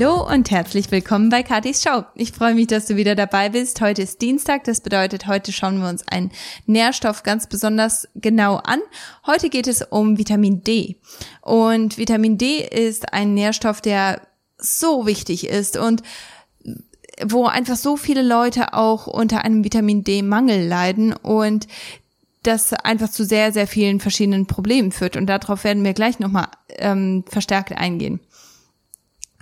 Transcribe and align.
Hallo 0.00 0.24
und 0.32 0.52
herzlich 0.52 0.92
willkommen 0.92 1.28
bei 1.28 1.42
Katis 1.42 1.82
Show. 1.82 2.04
Ich 2.14 2.30
freue 2.30 2.54
mich, 2.54 2.68
dass 2.68 2.86
du 2.86 2.94
wieder 2.94 3.16
dabei 3.16 3.48
bist. 3.48 3.80
Heute 3.80 4.02
ist 4.02 4.22
Dienstag, 4.22 4.62
das 4.62 4.80
bedeutet, 4.80 5.26
heute 5.26 5.50
schauen 5.50 5.80
wir 5.80 5.88
uns 5.88 6.06
einen 6.06 6.30
Nährstoff 6.66 7.24
ganz 7.24 7.48
besonders 7.48 8.06
genau 8.14 8.58
an. 8.58 8.78
Heute 9.26 9.50
geht 9.50 9.66
es 9.66 9.82
um 9.82 10.16
Vitamin 10.16 10.62
D. 10.62 10.98
Und 11.40 11.98
Vitamin 11.98 12.38
D 12.38 12.58
ist 12.60 13.12
ein 13.12 13.34
Nährstoff, 13.34 13.80
der 13.80 14.22
so 14.56 15.04
wichtig 15.04 15.48
ist 15.48 15.76
und 15.76 16.04
wo 17.24 17.46
einfach 17.46 17.76
so 17.76 17.96
viele 17.96 18.22
Leute 18.22 18.74
auch 18.74 19.08
unter 19.08 19.44
einem 19.44 19.64
Vitamin 19.64 20.04
D-Mangel 20.04 20.64
leiden 20.64 21.12
und 21.12 21.66
das 22.44 22.72
einfach 22.72 23.10
zu 23.10 23.24
sehr, 23.24 23.52
sehr 23.52 23.66
vielen 23.66 23.98
verschiedenen 23.98 24.46
Problemen 24.46 24.92
führt. 24.92 25.16
Und 25.16 25.26
darauf 25.26 25.64
werden 25.64 25.82
wir 25.82 25.92
gleich 25.92 26.20
nochmal 26.20 26.46
ähm, 26.76 27.24
verstärkt 27.28 27.72
eingehen. 27.72 28.20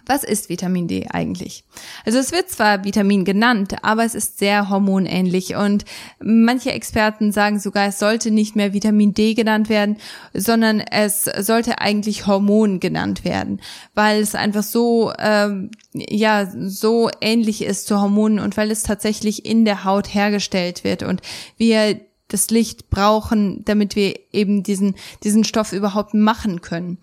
Was 0.07 0.23
ist 0.23 0.49
Vitamin 0.49 0.87
D 0.87 1.09
eigentlich? 1.11 1.65
Also 2.05 2.19
es 2.19 2.31
wird 2.31 2.49
zwar 2.49 2.85
Vitamin 2.85 3.25
genannt, 3.25 3.75
aber 3.83 4.05
es 4.05 4.15
ist 4.15 4.39
sehr 4.39 4.71
hormonähnlich 4.71 5.57
und 5.57 5.85
manche 6.21 6.71
Experten 6.71 7.33
sagen 7.33 7.59
sogar, 7.59 7.89
es 7.89 7.99
sollte 7.99 8.31
nicht 8.31 8.55
mehr 8.55 8.73
Vitamin 8.73 9.15
D 9.15 9.35
genannt 9.35 9.69
werden, 9.69 9.97
sondern 10.33 10.79
es 10.79 11.25
sollte 11.25 11.81
eigentlich 11.81 12.29
Hormon 12.29 12.79
genannt 12.79 13.25
werden, 13.25 13.61
weil 13.95 14.21
es 14.21 14.37
einfach 14.37 14.63
so 14.63 15.13
ähm, 15.19 15.73
ja 15.93 16.49
so 16.55 17.11
ähnlich 17.21 17.63
ist 17.63 17.89
zu 17.89 18.01
Hormonen 18.01 18.39
und 18.39 18.57
weil 18.57 18.71
es 18.71 18.85
tatsächlich 18.85 19.45
in 19.45 19.65
der 19.65 19.83
Haut 19.85 20.15
hergestellt 20.15 20.85
wird 20.85 21.03
und 21.03 21.21
wir 21.57 22.01
das 22.29 22.51
Licht 22.51 22.91
brauchen, 22.91 23.65
damit 23.65 23.97
wir 23.97 24.15
eben 24.33 24.63
diesen 24.63 24.95
diesen 25.25 25.43
Stoff 25.43 25.73
überhaupt 25.73 26.15
machen 26.15 26.61
können. 26.61 26.99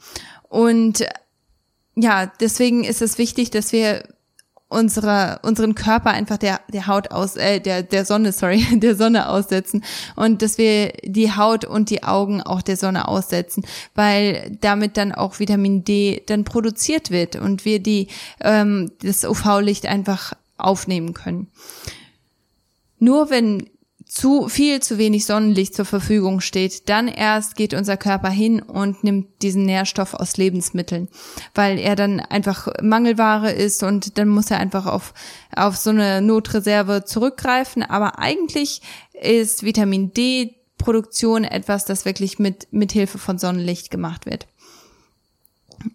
Und 0.50 1.06
ja, 1.96 2.32
deswegen 2.40 2.84
ist 2.84 3.02
es 3.02 3.18
wichtig, 3.18 3.52
dass 3.52 3.72
wir 3.72 4.04
unsere, 4.74 5.40
unseren 5.44 5.76
Körper 5.76 6.10
einfach 6.10 6.38
der, 6.38 6.60
der 6.68 6.88
Haut 6.88 7.12
aus, 7.12 7.36
äh, 7.36 7.60
der, 7.60 7.84
der 7.84 8.06
Sonne, 8.06 8.32
sorry, 8.32 8.66
der 8.80 8.96
Sonne 8.96 9.30
aussetzen 9.30 9.84
und 10.16 10.42
dass 10.42 10.58
wir 10.58 10.94
die 11.04 11.32
Haut 11.32 11.64
und 11.64 11.90
die 11.90 12.04
Augen 12.04 12.42
auch 12.42 12.62
der 12.62 12.76
Sonne 12.76 13.08
aussetzen, 13.08 13.66
weil 13.96 14.58
damit 14.62 14.98
dann 14.98 15.12
auch 15.12 15.40
Vitamin 15.40 15.84
D 15.84 16.24
dann 16.26 16.44
produziert 16.44 17.12
wird 17.12 17.36
und 17.36 17.66
wir 17.66 17.80
die, 17.80 18.08
ähm, 18.42 18.92
das 19.02 19.24
UV-Licht 19.24 19.86
einfach 19.86 20.34
aufnehmen 20.58 21.14
können. 21.14 21.48
Nur 23.00 23.30
wenn 23.30 23.70
zu 24.14 24.48
viel 24.48 24.80
zu 24.80 25.00
wenig 25.00 25.26
Sonnenlicht 25.26 25.74
zur 25.74 25.86
Verfügung 25.86 26.40
steht, 26.40 26.88
dann 26.88 27.08
erst 27.08 27.56
geht 27.56 27.74
unser 27.74 27.98
Körper 27.98 28.30
hin 28.30 28.62
und 28.62 29.04
nimmt 29.04 29.42
diesen 29.42 29.66
Nährstoff 29.66 30.14
aus 30.14 30.38
Lebensmitteln, 30.38 31.08
weil 31.56 31.80
er 31.80 31.96
dann 31.96 32.20
einfach 32.20 32.68
Mangelware 32.80 33.52
ist 33.52 33.82
und 33.82 34.20
dann 34.20 34.28
muss 34.28 34.52
er 34.52 34.60
einfach 34.60 34.86
auf, 34.86 35.16
auf 35.56 35.78
so 35.78 35.90
eine 35.90 36.22
Notreserve 36.22 37.06
zurückgreifen. 37.06 37.82
Aber 37.82 38.20
eigentlich 38.20 38.84
ist 39.20 39.64
Vitamin 39.64 40.14
D 40.14 40.58
Produktion 40.78 41.44
etwas, 41.44 41.86
das 41.86 42.06
wirklich 42.06 42.38
mit, 42.38 42.68
mit 42.70 42.92
Hilfe 42.92 43.18
von 43.18 43.40
Sonnenlicht 43.40 43.90
gemacht 43.90 44.28
wird. 44.28 44.46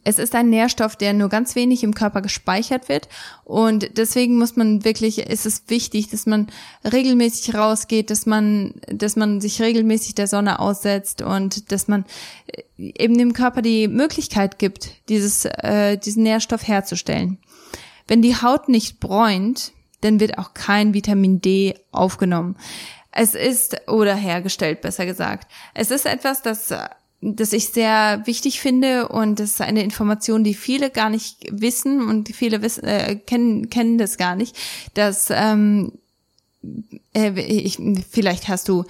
Es 0.05 0.19
ist 0.19 0.35
ein 0.35 0.51
Nährstoff, 0.51 0.97
der 0.97 1.13
nur 1.13 1.29
ganz 1.29 1.55
wenig 1.55 1.83
im 1.83 1.95
Körper 1.95 2.23
gespeichert 2.23 2.89
wird 2.89 3.09
und 3.45 3.97
deswegen 3.97 4.37
muss 4.39 4.57
man 4.57 4.85
wirklich, 4.85 5.19
ist 5.19 5.47
es 5.47 5.65
wichtig, 5.69 6.11
dass 6.11 6.27
man 6.27 6.49
regelmäßig 6.85 7.55
rausgeht, 7.55 8.11
dass 8.11 8.27
man, 8.27 8.75
dass 8.87 9.17
man 9.17 9.41
sich 9.41 9.63
regelmäßig 9.63 10.15
der 10.15 10.27
Sonne 10.27 10.59
aussetzt 10.59 11.23
und 11.23 11.73
dass 11.73 11.89
man 11.89 12.05
äh, 12.47 12.63
eben 12.77 13.17
dem 13.17 13.33
Körper 13.33 13.63
die 13.63 13.89
Möglichkeit 13.89 14.59
gibt, 14.59 14.91
dieses, 15.09 15.45
äh, 15.45 15.97
diesen 15.97 16.23
Nährstoff 16.23 16.67
herzustellen. 16.67 17.39
Wenn 18.07 18.23
die 18.23 18.37
Haut 18.37 18.69
nicht 18.69 19.01
bräunt, 19.01 19.73
dann 20.01 20.21
wird 20.21 20.39
auch 20.39 20.55
kein 20.55 20.95
Vitamin 20.95 21.41
D 21.41 21.75
aufgenommen. 21.91 22.57
Es 23.11 23.35
ist, 23.35 23.89
oder 23.89 24.15
hergestellt, 24.15 24.81
besser 24.81 25.07
gesagt. 25.07 25.51
Es 25.75 25.91
ist 25.91 26.07
etwas, 26.07 26.43
das 26.43 26.71
das 27.21 27.53
ich 27.53 27.71
sehr 27.71 28.23
wichtig 28.27 28.61
finde 28.61 29.09
und 29.09 29.41
das 29.41 29.51
ist 29.51 29.61
eine 29.61 29.83
Information, 29.83 30.45
die 30.45 30.55
viele 30.55 30.91
gar 30.91 31.11
nicht 31.11 31.47
wissen 31.51 32.09
und 32.09 32.29
viele 32.35 32.63
wissen, 32.63 32.85
äh, 32.85 33.17
kennen, 33.17 33.71
kennen 33.71 33.99
das 33.99 34.19
gar 34.19 34.37
nicht, 34.37 34.57
dass 34.95 35.29
ähm, 35.31 35.93
äh, 37.15 37.41
ich, 37.41 37.79
vielleicht 38.11 38.49
hast 38.49 38.69
du 38.69 38.85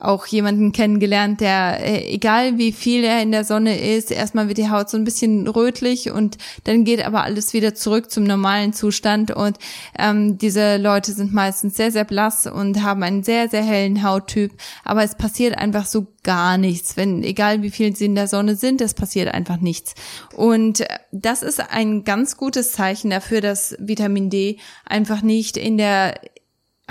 auch 0.00 0.26
jemanden 0.26 0.72
kennengelernt, 0.72 1.40
der, 1.40 1.78
äh, 1.84 2.12
egal 2.12 2.56
wie 2.56 2.72
viel 2.72 3.04
er 3.04 3.22
in 3.22 3.32
der 3.32 3.44
Sonne 3.44 3.78
ist, 3.78 4.10
erstmal 4.10 4.48
wird 4.48 4.58
die 4.58 4.70
Haut 4.70 4.88
so 4.88 4.96
ein 4.96 5.04
bisschen 5.04 5.46
rötlich 5.46 6.10
und 6.10 6.38
dann 6.64 6.84
geht 6.84 7.04
aber 7.04 7.22
alles 7.22 7.52
wieder 7.52 7.74
zurück 7.74 8.10
zum 8.10 8.24
normalen 8.24 8.72
Zustand. 8.72 9.30
Und 9.30 9.58
ähm, 9.98 10.38
diese 10.38 10.78
Leute 10.78 11.12
sind 11.12 11.34
meistens 11.34 11.76
sehr, 11.76 11.92
sehr 11.92 12.04
blass 12.04 12.46
und 12.46 12.82
haben 12.82 13.02
einen 13.02 13.22
sehr, 13.22 13.48
sehr 13.48 13.62
hellen 13.62 14.02
Hauttyp. 14.02 14.52
Aber 14.84 15.02
es 15.02 15.14
passiert 15.14 15.58
einfach 15.58 15.84
so 15.84 16.06
gar 16.22 16.56
nichts. 16.56 16.96
Wenn, 16.96 17.22
egal 17.22 17.62
wie 17.62 17.70
viel 17.70 17.94
sie 17.94 18.06
in 18.06 18.14
der 18.14 18.28
Sonne 18.28 18.56
sind, 18.56 18.80
es 18.80 18.94
passiert 18.94 19.32
einfach 19.32 19.60
nichts. 19.60 19.94
Und 20.34 20.84
das 21.12 21.42
ist 21.42 21.60
ein 21.60 22.04
ganz 22.04 22.36
gutes 22.36 22.72
Zeichen 22.72 23.10
dafür, 23.10 23.40
dass 23.40 23.76
Vitamin 23.78 24.30
D 24.30 24.58
einfach 24.86 25.22
nicht 25.22 25.56
in 25.56 25.76
der 25.76 26.14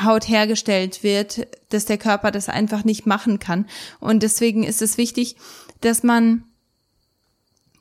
Haut 0.03 0.27
hergestellt 0.27 1.03
wird, 1.03 1.47
dass 1.69 1.85
der 1.85 1.97
Körper 1.97 2.31
das 2.31 2.49
einfach 2.49 2.83
nicht 2.83 3.05
machen 3.05 3.39
kann. 3.39 3.65
Und 3.99 4.23
deswegen 4.23 4.63
ist 4.63 4.81
es 4.81 4.97
wichtig, 4.97 5.35
dass 5.81 6.03
man 6.03 6.43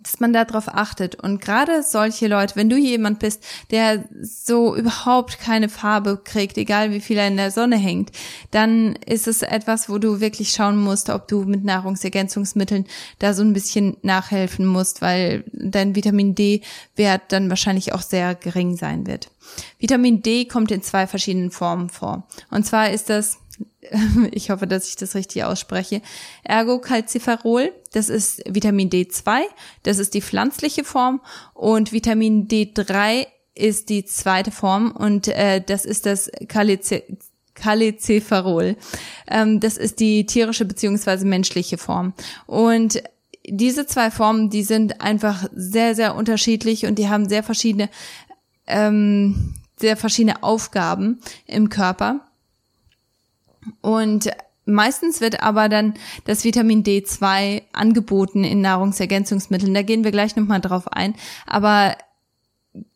dass 0.02 0.20
man 0.20 0.32
darauf 0.32 0.68
achtet. 0.68 1.16
Und 1.16 1.40
gerade 1.40 1.82
solche 1.82 2.28
Leute, 2.28 2.56
wenn 2.56 2.68
du 2.68 2.76
jemand 2.76 3.18
bist, 3.18 3.44
der 3.70 4.04
so 4.22 4.76
überhaupt 4.76 5.38
keine 5.38 5.68
Farbe 5.68 6.20
kriegt, 6.22 6.56
egal 6.56 6.92
wie 6.92 7.00
viel 7.00 7.18
er 7.18 7.28
in 7.28 7.36
der 7.36 7.50
Sonne 7.50 7.76
hängt, 7.76 8.10
dann 8.50 8.96
ist 9.06 9.26
es 9.26 9.42
etwas, 9.42 9.88
wo 9.88 9.98
du 9.98 10.20
wirklich 10.20 10.50
schauen 10.50 10.76
musst, 10.76 11.10
ob 11.10 11.28
du 11.28 11.42
mit 11.44 11.64
Nahrungsergänzungsmitteln 11.64 12.86
da 13.18 13.34
so 13.34 13.42
ein 13.42 13.52
bisschen 13.52 13.96
nachhelfen 14.02 14.66
musst, 14.66 15.02
weil 15.02 15.44
dein 15.52 15.94
Vitamin 15.94 16.34
D-Wert 16.34 17.22
dann 17.28 17.50
wahrscheinlich 17.50 17.92
auch 17.92 18.02
sehr 18.02 18.34
gering 18.34 18.76
sein 18.76 19.06
wird. 19.06 19.30
Vitamin 19.78 20.22
D 20.22 20.44
kommt 20.44 20.70
in 20.70 20.82
zwei 20.82 21.06
verschiedenen 21.06 21.50
Formen 21.50 21.88
vor. 21.88 22.26
Und 22.50 22.64
zwar 22.66 22.90
ist 22.90 23.08
das 23.08 23.38
ich 24.32 24.50
hoffe, 24.50 24.66
dass 24.66 24.88
ich 24.88 24.96
das 24.96 25.14
richtig 25.14 25.44
ausspreche, 25.44 26.02
Ergocalciferol, 26.44 27.72
das 27.92 28.08
ist 28.08 28.42
Vitamin 28.48 28.90
D2, 28.90 29.42
das 29.82 29.98
ist 29.98 30.14
die 30.14 30.22
pflanzliche 30.22 30.84
Form 30.84 31.20
und 31.54 31.92
Vitamin 31.92 32.48
D3 32.48 33.26
ist 33.54 33.88
die 33.88 34.04
zweite 34.04 34.50
Form 34.50 34.92
und 34.92 35.28
äh, 35.28 35.60
das 35.60 35.84
ist 35.84 36.06
das 36.06 36.30
Calciferol. 37.58 38.76
Ähm, 39.26 39.60
das 39.60 39.76
ist 39.76 40.00
die 40.00 40.26
tierische 40.26 40.64
beziehungsweise 40.64 41.26
menschliche 41.26 41.76
Form. 41.76 42.14
Und 42.46 43.02
diese 43.46 43.86
zwei 43.86 44.10
Formen, 44.10 44.50
die 44.50 44.62
sind 44.62 45.00
einfach 45.00 45.48
sehr, 45.54 45.94
sehr 45.94 46.14
unterschiedlich 46.14 46.86
und 46.86 46.98
die 46.98 47.08
haben 47.08 47.28
sehr 47.28 47.42
verschiedene, 47.42 47.88
ähm, 48.66 49.54
sehr 49.76 49.96
verschiedene 49.96 50.42
Aufgaben 50.42 51.20
im 51.46 51.68
Körper. 51.68 52.27
Und 53.80 54.30
meistens 54.64 55.20
wird 55.20 55.42
aber 55.42 55.68
dann 55.68 55.94
das 56.24 56.44
Vitamin 56.44 56.84
D2 56.84 57.62
angeboten 57.72 58.44
in 58.44 58.60
Nahrungsergänzungsmitteln. 58.60 59.74
Da 59.74 59.82
gehen 59.82 60.04
wir 60.04 60.10
gleich 60.10 60.36
nochmal 60.36 60.60
drauf 60.60 60.92
ein. 60.92 61.14
Aber 61.46 61.96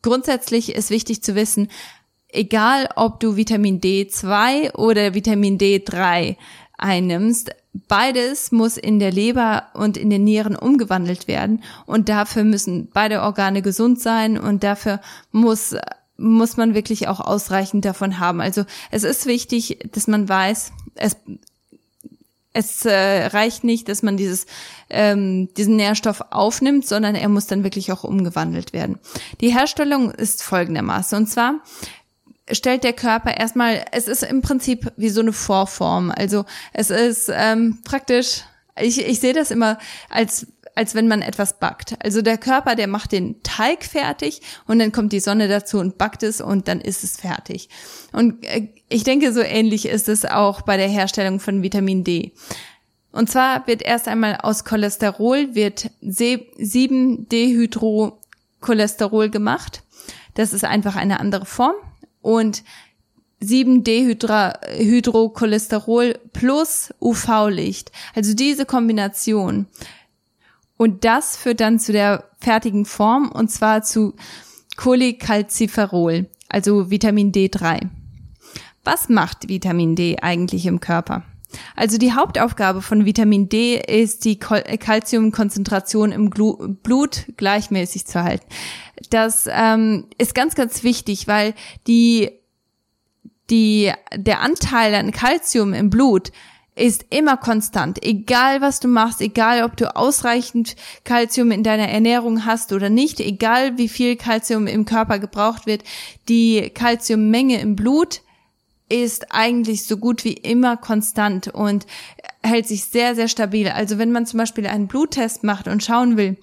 grundsätzlich 0.02 0.74
ist 0.74 0.90
wichtig 0.90 1.22
zu 1.22 1.34
wissen, 1.34 1.68
egal 2.28 2.88
ob 2.96 3.20
du 3.20 3.36
Vitamin 3.36 3.80
D2 3.80 4.74
oder 4.74 5.14
Vitamin 5.14 5.58
D3 5.58 6.36
einnimmst, 6.78 7.50
beides 7.88 8.52
muss 8.52 8.76
in 8.76 8.98
der 8.98 9.12
Leber 9.12 9.68
und 9.74 9.96
in 9.96 10.10
den 10.10 10.24
Nieren 10.24 10.56
umgewandelt 10.56 11.28
werden 11.28 11.62
und 11.86 12.08
dafür 12.08 12.44
müssen 12.44 12.88
beide 12.92 13.22
Organe 13.22 13.62
gesund 13.62 14.00
sein 14.00 14.38
und 14.38 14.62
dafür 14.62 15.00
muss 15.30 15.74
muss 16.16 16.56
man 16.56 16.74
wirklich 16.74 17.08
auch 17.08 17.20
ausreichend 17.20 17.84
davon 17.84 18.18
haben. 18.18 18.40
Also 18.40 18.64
es 18.90 19.04
ist 19.04 19.26
wichtig, 19.26 19.78
dass 19.92 20.06
man 20.06 20.28
weiß, 20.28 20.72
es 20.94 21.16
es 22.54 22.84
äh, 22.84 23.26
reicht 23.28 23.64
nicht, 23.64 23.88
dass 23.88 24.02
man 24.02 24.18
dieses 24.18 24.44
ähm, 24.90 25.48
diesen 25.54 25.76
Nährstoff 25.76 26.22
aufnimmt, 26.30 26.86
sondern 26.86 27.14
er 27.14 27.30
muss 27.30 27.46
dann 27.46 27.64
wirklich 27.64 27.92
auch 27.92 28.04
umgewandelt 28.04 28.74
werden. 28.74 28.98
Die 29.40 29.54
Herstellung 29.54 30.10
ist 30.10 30.42
folgendermaßen 30.42 31.16
und 31.16 31.28
zwar 31.28 31.62
stellt 32.50 32.84
der 32.84 32.92
Körper 32.92 33.36
erstmal, 33.36 33.84
es 33.92 34.08
ist 34.08 34.22
im 34.22 34.42
Prinzip 34.42 34.92
wie 34.96 35.08
so 35.08 35.20
eine 35.20 35.32
Vorform. 35.32 36.12
Also 36.14 36.44
es 36.72 36.90
ist 36.90 37.30
ähm, 37.32 37.78
praktisch, 37.84 38.42
ich, 38.80 39.06
ich 39.06 39.20
sehe 39.20 39.32
das 39.32 39.50
immer 39.50 39.78
als 40.10 40.46
als 40.74 40.94
wenn 40.94 41.08
man 41.08 41.22
etwas 41.22 41.58
backt. 41.58 41.96
Also 42.02 42.22
der 42.22 42.38
Körper, 42.38 42.74
der 42.74 42.86
macht 42.86 43.12
den 43.12 43.42
Teig 43.42 43.84
fertig 43.84 44.40
und 44.66 44.78
dann 44.78 44.92
kommt 44.92 45.12
die 45.12 45.20
Sonne 45.20 45.48
dazu 45.48 45.78
und 45.78 45.98
backt 45.98 46.22
es 46.22 46.40
und 46.40 46.66
dann 46.68 46.80
ist 46.80 47.04
es 47.04 47.18
fertig. 47.18 47.68
Und 48.12 48.42
äh, 48.44 48.68
ich 48.88 49.04
denke, 49.04 49.32
so 49.32 49.40
ähnlich 49.40 49.86
ist 49.86 50.08
es 50.08 50.24
auch 50.24 50.62
bei 50.62 50.76
der 50.76 50.88
Herstellung 50.88 51.38
von 51.40 51.62
Vitamin 51.62 52.04
D. 52.04 52.32
Und 53.12 53.30
zwar 53.30 53.66
wird 53.66 53.82
erst 53.82 54.08
einmal 54.08 54.36
aus 54.36 54.64
Cholesterol 54.64 55.54
wird 55.54 55.90
7-Dehydro 56.02 58.18
Cholesterol 58.60 59.28
gemacht. 59.28 59.82
Das 60.34 60.54
ist 60.54 60.64
einfach 60.64 60.96
eine 60.96 61.20
andere 61.20 61.44
Form. 61.44 61.74
Und 62.22 62.62
7-Dehydrocholesterol 63.42 66.18
plus 66.32 66.94
UV-Licht. 67.00 67.90
Also 68.14 68.34
diese 68.34 68.64
Kombination. 68.64 69.66
Und 70.82 71.04
das 71.04 71.36
führt 71.36 71.60
dann 71.60 71.78
zu 71.78 71.92
der 71.92 72.24
fertigen 72.40 72.86
Form 72.86 73.30
und 73.30 73.52
zwar 73.52 73.84
zu 73.84 74.14
Cholecalciferol, 74.76 76.28
also 76.48 76.90
Vitamin 76.90 77.30
D3. 77.30 77.88
Was 78.82 79.08
macht 79.08 79.48
Vitamin 79.48 79.94
D 79.94 80.16
eigentlich 80.20 80.66
im 80.66 80.80
Körper? 80.80 81.22
Also 81.76 81.98
die 81.98 82.14
Hauptaufgabe 82.14 82.82
von 82.82 83.04
Vitamin 83.04 83.48
D 83.48 83.76
ist 83.76 84.24
die 84.24 84.40
Calciumkonzentration 84.40 86.10
im 86.10 86.30
Blut 86.30 87.26
gleichmäßig 87.36 88.08
zu 88.08 88.24
halten. 88.24 88.46
Das 89.10 89.48
ähm, 89.48 90.08
ist 90.18 90.34
ganz, 90.34 90.56
ganz 90.56 90.82
wichtig, 90.82 91.28
weil 91.28 91.54
die 91.86 92.28
die, 93.50 93.92
der 94.16 94.40
Anteil 94.40 94.96
an 94.96 95.12
Kalzium 95.12 95.74
im 95.74 95.90
Blut 95.90 96.32
ist 96.74 97.04
immer 97.10 97.36
konstant. 97.36 98.02
Egal 98.02 98.60
was 98.60 98.80
du 98.80 98.88
machst, 98.88 99.20
egal 99.20 99.64
ob 99.64 99.76
du 99.76 99.94
ausreichend 99.94 100.74
Kalzium 101.04 101.50
in 101.50 101.62
deiner 101.62 101.88
Ernährung 101.88 102.46
hast 102.46 102.72
oder 102.72 102.88
nicht, 102.88 103.20
egal 103.20 103.76
wie 103.76 103.88
viel 103.88 104.16
Kalzium 104.16 104.66
im 104.66 104.86
Körper 104.86 105.18
gebraucht 105.18 105.66
wird, 105.66 105.84
die 106.28 106.70
Kalziummenge 106.70 107.60
im 107.60 107.76
Blut 107.76 108.22
ist 108.88 109.32
eigentlich 109.32 109.84
so 109.86 109.96
gut 109.96 110.24
wie 110.24 110.34
immer 110.34 110.76
konstant 110.76 111.48
und 111.48 111.86
hält 112.42 112.66
sich 112.66 112.84
sehr, 112.84 113.14
sehr 113.14 113.28
stabil. 113.28 113.68
Also 113.68 113.98
wenn 113.98 114.12
man 114.12 114.26
zum 114.26 114.38
Beispiel 114.38 114.66
einen 114.66 114.88
Bluttest 114.88 115.44
macht 115.44 115.68
und 115.68 115.82
schauen 115.82 116.16
will, 116.16 116.36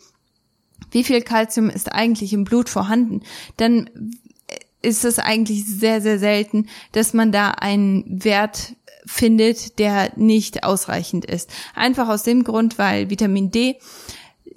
wie 0.91 1.03
viel 1.03 1.21
Kalzium 1.21 1.69
ist 1.69 1.91
eigentlich 1.91 2.33
im 2.33 2.43
Blut 2.43 2.69
vorhanden, 2.69 3.21
dann 3.57 3.89
ist 4.81 5.05
es 5.05 5.19
eigentlich 5.19 5.65
sehr, 5.65 6.01
sehr 6.01 6.19
selten, 6.19 6.67
dass 6.93 7.13
man 7.13 7.31
da 7.31 7.51
einen 7.51 8.23
Wert 8.23 8.75
findet, 9.09 9.79
der 9.79 10.11
nicht 10.17 10.63
ausreichend 10.63 11.25
ist. 11.25 11.49
Einfach 11.73 12.07
aus 12.09 12.21
dem 12.21 12.43
Grund, 12.43 12.77
weil 12.77 13.09
Vitamin 13.09 13.49
D 13.49 13.79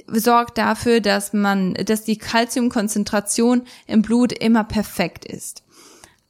sorgt 0.09 0.59
dafür, 0.59 1.01
dass 1.01 1.33
man, 1.33 1.73
dass 1.73 2.05
die 2.05 2.19
Kalziumkonzentration 2.19 3.63
im 3.87 4.03
Blut 4.03 4.31
immer 4.33 4.63
perfekt 4.63 5.25
ist. 5.25 5.65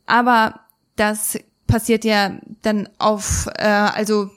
Aber 0.06 0.60
das 0.94 1.36
passiert 1.66 2.04
ja 2.04 2.38
dann 2.62 2.88
auf, 2.98 3.48
äh, 3.56 3.64
also 3.64 4.30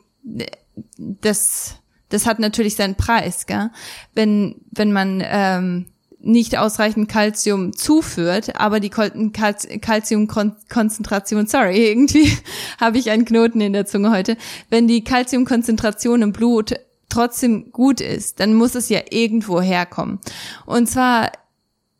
das, 0.97 1.75
das 2.09 2.25
hat 2.25 2.39
natürlich 2.39 2.75
seinen 2.75 2.95
Preis, 2.95 3.45
gell? 3.45 3.69
Wenn 4.15 4.61
wenn 4.71 4.91
man 4.91 5.21
ähm, 5.23 5.85
nicht 6.25 6.57
ausreichend 6.57 7.07
Kalzium 7.07 7.72
zuführt, 7.74 8.60
aber 8.60 8.80
die 8.80 8.89
Kalziumkonzentration, 8.89 11.45
sorry, 11.48 11.77
irgendwie 11.88 12.36
habe 12.80 12.98
ich 12.98 13.12
einen 13.12 13.25
Knoten 13.25 13.62
in 13.62 13.74
der 13.74 13.86
Zunge 13.86 14.10
heute. 14.12 14.36
Wenn 14.69 14.88
die 14.88 15.04
Kalziumkonzentration 15.04 16.24
im 16.24 16.33
Blut 16.33 16.74
trotzdem 17.10 17.72
gut 17.72 18.01
ist, 18.01 18.39
dann 18.39 18.56
muss 18.56 18.74
es 18.75 18.89
ja 18.89 19.01
irgendwo 19.10 19.62
herkommen. 19.62 20.19
Und 20.66 20.89
zwar 20.89 21.31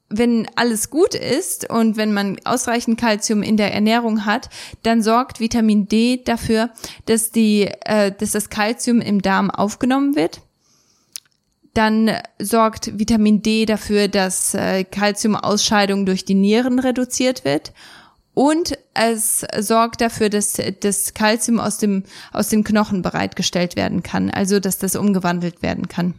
wenn 0.07 0.48
alles 0.56 0.92
gut 0.92 1.16
ist 1.16 1.68
und 1.69 1.98
wenn 1.98 2.13
man 2.13 2.38
ausreichend 2.44 3.00
Kalzium 3.00 3.42
in 3.42 3.57
der 3.57 3.74
Ernährung 3.74 4.25
hat, 4.25 4.50
dann 4.83 5.01
sorgt 5.01 5.39
Vitamin 5.39 5.88
D 5.88 6.21
dafür, 6.24 6.69
dass 7.06 7.31
die, 7.31 7.71
äh, 7.86 8.12
dass 8.12 8.31
das 8.31 8.50
Kalzium 8.50 9.01
im 9.01 9.21
Darm 9.21 9.50
aufgenommen 9.50 10.16
wird 10.16 10.42
dann 11.75 12.12
sorgt 12.39 12.98
Vitamin 12.98 13.42
D 13.42 13.66
dafür, 13.66 14.07
dass 14.07 14.54
äh, 14.54 14.86
Calciumausscheidung 14.86 16.06
durch 16.06 16.24
die 16.24 16.33
Nieren 16.33 16.80
reduziert 16.80 17.44
wird. 17.44 17.74
Und 18.33 18.77
es 18.94 19.45
sorgt 19.60 20.01
dafür, 20.01 20.30
dass 20.30 20.57
das 20.81 21.13
Calcium 21.13 21.60
aus 21.60 21.77
dem, 21.77 22.04
aus 22.33 22.50
dem 22.50 22.63
Knochen 22.63 23.01
bereitgestellt 23.01 23.75
werden 23.75 24.04
kann, 24.04 24.30
also 24.30 24.60
dass 24.60 24.77
das 24.77 24.95
umgewandelt 24.95 25.62
werden 25.62 25.88
kann. 25.88 26.13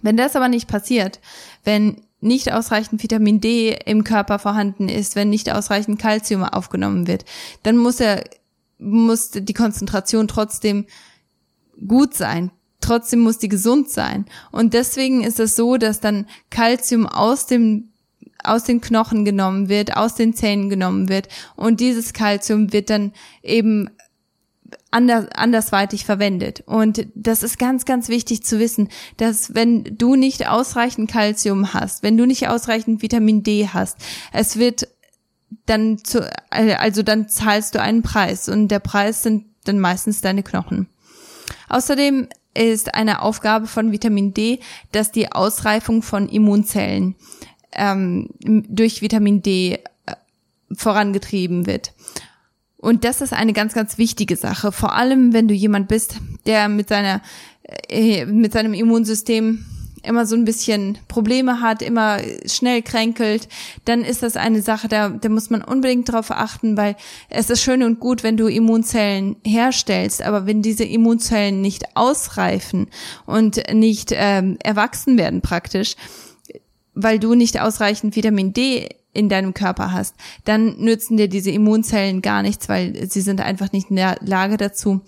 Wenn 0.00 0.16
das 0.16 0.34
aber 0.34 0.48
nicht 0.48 0.66
passiert, 0.66 1.20
wenn 1.64 2.02
nicht 2.20 2.52
ausreichend 2.52 3.02
Vitamin 3.02 3.40
D 3.40 3.76
im 3.84 4.04
Körper 4.04 4.38
vorhanden 4.38 4.88
ist, 4.88 5.14
wenn 5.14 5.28
nicht 5.28 5.52
ausreichend 5.52 5.98
Calcium 5.98 6.42
aufgenommen 6.44 7.06
wird, 7.06 7.24
dann 7.62 7.76
muss 7.76 8.00
er, 8.00 8.24
muss 8.78 9.30
die 9.30 9.54
Konzentration 9.54 10.28
trotzdem 10.28 10.86
gut 11.86 12.14
sein 12.14 12.50
trotzdem 12.92 13.20
muss 13.20 13.38
die 13.38 13.48
gesund 13.48 13.88
sein. 13.88 14.26
Und 14.50 14.74
deswegen 14.74 15.24
ist 15.24 15.40
es 15.40 15.56
so, 15.56 15.76
dass 15.76 16.00
dann 16.00 16.26
Kalzium 16.50 17.06
aus 17.06 17.46
dem 17.46 17.88
aus 18.44 18.64
den 18.64 18.80
Knochen 18.80 19.24
genommen 19.24 19.68
wird, 19.68 19.96
aus 19.96 20.16
den 20.16 20.34
Zähnen 20.34 20.68
genommen 20.68 21.08
wird 21.08 21.28
und 21.54 21.78
dieses 21.78 22.12
Kalzium 22.12 22.72
wird 22.72 22.90
dann 22.90 23.12
eben 23.40 23.88
anders, 24.90 25.26
andersweitig 25.32 26.04
verwendet. 26.04 26.64
Und 26.66 27.06
das 27.14 27.44
ist 27.44 27.56
ganz, 27.56 27.84
ganz 27.84 28.08
wichtig 28.08 28.42
zu 28.42 28.58
wissen, 28.58 28.88
dass 29.16 29.54
wenn 29.54 29.84
du 29.96 30.16
nicht 30.16 30.48
ausreichend 30.48 31.08
Kalzium 31.08 31.72
hast, 31.72 32.02
wenn 32.02 32.16
du 32.16 32.26
nicht 32.26 32.48
ausreichend 32.48 33.00
Vitamin 33.00 33.44
D 33.44 33.68
hast, 33.72 33.96
es 34.32 34.56
wird 34.56 34.88
dann 35.66 35.98
zu, 35.98 36.28
also 36.50 37.04
dann 37.04 37.28
zahlst 37.28 37.76
du 37.76 37.80
einen 37.80 38.02
Preis 38.02 38.48
und 38.48 38.68
der 38.68 38.80
Preis 38.80 39.22
sind 39.22 39.44
dann 39.64 39.78
meistens 39.78 40.20
deine 40.20 40.42
Knochen. 40.42 40.88
Außerdem 41.68 42.28
ist 42.54 42.94
eine 42.94 43.22
Aufgabe 43.22 43.66
von 43.66 43.92
Vitamin 43.92 44.34
D, 44.34 44.60
dass 44.92 45.12
die 45.12 45.32
Ausreifung 45.32 46.02
von 46.02 46.28
Immunzellen 46.28 47.14
ähm, 47.72 48.28
durch 48.40 49.02
Vitamin 49.02 49.42
D 49.42 49.74
äh, 50.06 50.14
vorangetrieben 50.74 51.66
wird. 51.66 51.92
Und 52.76 53.04
das 53.04 53.20
ist 53.20 53.32
eine 53.32 53.52
ganz, 53.52 53.74
ganz 53.74 53.96
wichtige 53.96 54.36
Sache. 54.36 54.72
Vor 54.72 54.94
allem, 54.94 55.32
wenn 55.32 55.48
du 55.48 55.54
jemand 55.54 55.88
bist, 55.88 56.16
der 56.46 56.68
mit 56.68 56.88
seiner, 56.88 57.22
äh, 57.88 58.26
mit 58.26 58.52
seinem 58.52 58.74
Immunsystem 58.74 59.64
immer 60.02 60.26
so 60.26 60.36
ein 60.36 60.44
bisschen 60.44 60.98
Probleme 61.08 61.60
hat, 61.60 61.82
immer 61.82 62.18
schnell 62.46 62.82
kränkelt, 62.82 63.48
dann 63.84 64.02
ist 64.02 64.22
das 64.22 64.36
eine 64.36 64.62
Sache, 64.62 64.88
da, 64.88 65.08
da 65.10 65.28
muss 65.28 65.50
man 65.50 65.62
unbedingt 65.62 66.08
darauf 66.08 66.30
achten, 66.30 66.76
weil 66.76 66.96
es 67.28 67.50
ist 67.50 67.62
schön 67.62 67.82
und 67.82 68.00
gut, 68.00 68.22
wenn 68.22 68.36
du 68.36 68.48
Immunzellen 68.48 69.36
herstellst, 69.44 70.22
aber 70.22 70.46
wenn 70.46 70.62
diese 70.62 70.84
Immunzellen 70.84 71.60
nicht 71.60 71.96
ausreifen 71.96 72.88
und 73.26 73.62
nicht 73.72 74.10
ähm, 74.14 74.56
erwachsen 74.62 75.16
werden 75.18 75.40
praktisch, 75.40 75.94
weil 76.94 77.18
du 77.18 77.34
nicht 77.34 77.60
ausreichend 77.60 78.16
Vitamin 78.16 78.52
D 78.52 78.88
in 79.12 79.28
deinem 79.28 79.54
Körper 79.54 79.92
hast, 79.92 80.14
dann 80.44 80.78
nützen 80.78 81.16
dir 81.16 81.28
diese 81.28 81.50
Immunzellen 81.50 82.22
gar 82.22 82.42
nichts, 82.42 82.68
weil 82.68 83.08
sie 83.08 83.20
sind 83.20 83.40
einfach 83.40 83.72
nicht 83.72 83.90
in 83.90 83.96
der 83.96 84.16
Lage 84.20 84.56
dazu, 84.56 85.02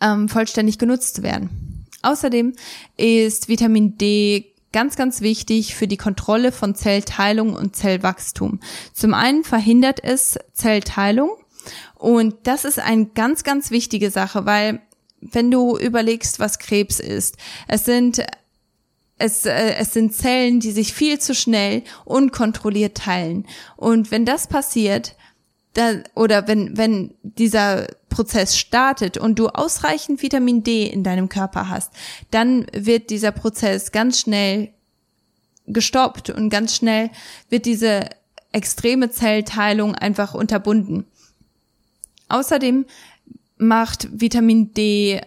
ähm, 0.00 0.28
vollständig 0.28 0.78
genutzt 0.78 1.16
zu 1.16 1.22
werden. 1.22 1.71
Außerdem 2.02 2.54
ist 2.96 3.48
Vitamin 3.48 3.96
D 3.96 4.52
ganz, 4.72 4.96
ganz 4.96 5.20
wichtig 5.20 5.74
für 5.74 5.86
die 5.86 5.96
Kontrolle 5.96 6.50
von 6.50 6.74
Zellteilung 6.74 7.54
und 7.54 7.76
Zellwachstum. 7.76 8.60
Zum 8.92 9.14
einen 9.14 9.44
verhindert 9.44 10.02
es 10.02 10.38
Zellteilung 10.54 11.30
und 11.94 12.34
das 12.44 12.64
ist 12.64 12.78
eine 12.78 13.06
ganz, 13.06 13.44
ganz 13.44 13.70
wichtige 13.70 14.10
Sache, 14.10 14.46
weil 14.46 14.80
wenn 15.20 15.50
du 15.50 15.78
überlegst, 15.78 16.40
was 16.40 16.58
Krebs 16.58 16.98
ist, 16.98 17.36
es 17.68 17.84
sind 17.84 18.24
es, 19.18 19.46
äh, 19.46 19.74
es 19.76 19.92
sind 19.92 20.14
Zellen, 20.14 20.58
die 20.58 20.72
sich 20.72 20.92
viel 20.92 21.20
zu 21.20 21.34
schnell 21.34 21.84
unkontrolliert 22.04 22.96
teilen. 22.96 23.46
Und 23.76 24.10
wenn 24.10 24.24
das 24.24 24.48
passiert, 24.48 25.14
da, 25.74 25.94
oder 26.14 26.48
wenn, 26.48 26.76
wenn 26.76 27.14
dieser 27.22 27.86
Prozess 28.08 28.58
startet 28.58 29.16
und 29.16 29.38
du 29.38 29.48
ausreichend 29.48 30.22
Vitamin 30.22 30.62
D 30.62 30.86
in 30.86 31.02
deinem 31.02 31.28
Körper 31.28 31.68
hast, 31.68 31.92
dann 32.30 32.66
wird 32.72 33.10
dieser 33.10 33.32
Prozess 33.32 33.90
ganz 33.90 34.20
schnell 34.20 34.70
gestoppt 35.66 36.30
und 36.30 36.50
ganz 36.50 36.76
schnell 36.76 37.10
wird 37.48 37.66
diese 37.66 38.10
extreme 38.52 39.10
Zellteilung 39.10 39.94
einfach 39.94 40.34
unterbunden. 40.34 41.06
Außerdem 42.28 42.84
macht 43.56 44.08
Vitamin 44.12 44.74
D 44.74 45.20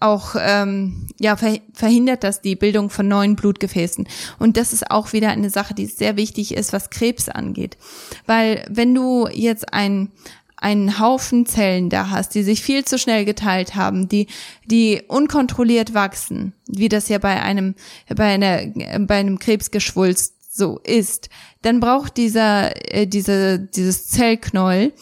auch 0.00 0.34
ähm, 0.38 1.08
ja 1.18 1.36
verhindert 1.36 2.24
das 2.24 2.42
die 2.42 2.56
Bildung 2.56 2.90
von 2.90 3.08
neuen 3.08 3.36
Blutgefäßen. 3.36 4.06
Und 4.38 4.56
das 4.56 4.72
ist 4.72 4.90
auch 4.90 5.12
wieder 5.12 5.30
eine 5.30 5.50
Sache, 5.50 5.74
die 5.74 5.86
sehr 5.86 6.16
wichtig 6.16 6.54
ist, 6.54 6.72
was 6.72 6.90
Krebs 6.90 7.28
angeht, 7.28 7.76
weil 8.26 8.64
wenn 8.68 8.94
du 8.94 9.28
jetzt 9.28 9.72
ein 9.72 10.12
einen 10.58 10.98
Haufen 10.98 11.44
Zellen 11.44 11.90
da 11.90 12.10
hast, 12.10 12.34
die 12.34 12.42
sich 12.42 12.62
viel 12.62 12.84
zu 12.84 12.98
schnell 12.98 13.26
geteilt 13.26 13.74
haben, 13.74 14.08
die, 14.08 14.26
die 14.64 15.02
unkontrolliert 15.06 15.92
wachsen, 15.92 16.54
wie 16.66 16.88
das 16.88 17.10
ja 17.10 17.18
bei 17.18 17.42
einem, 17.42 17.74
bei 18.14 18.24
einer, 18.24 18.62
bei 19.00 19.16
einem 19.16 19.38
Krebsgeschwulst 19.38 20.34
so 20.50 20.80
ist, 20.82 21.28
dann 21.60 21.80
braucht 21.80 22.16
dieser, 22.16 22.72
äh, 22.92 23.06
diese, 23.06 23.58
dieses 23.58 24.08
Zellknäuel 24.08 24.92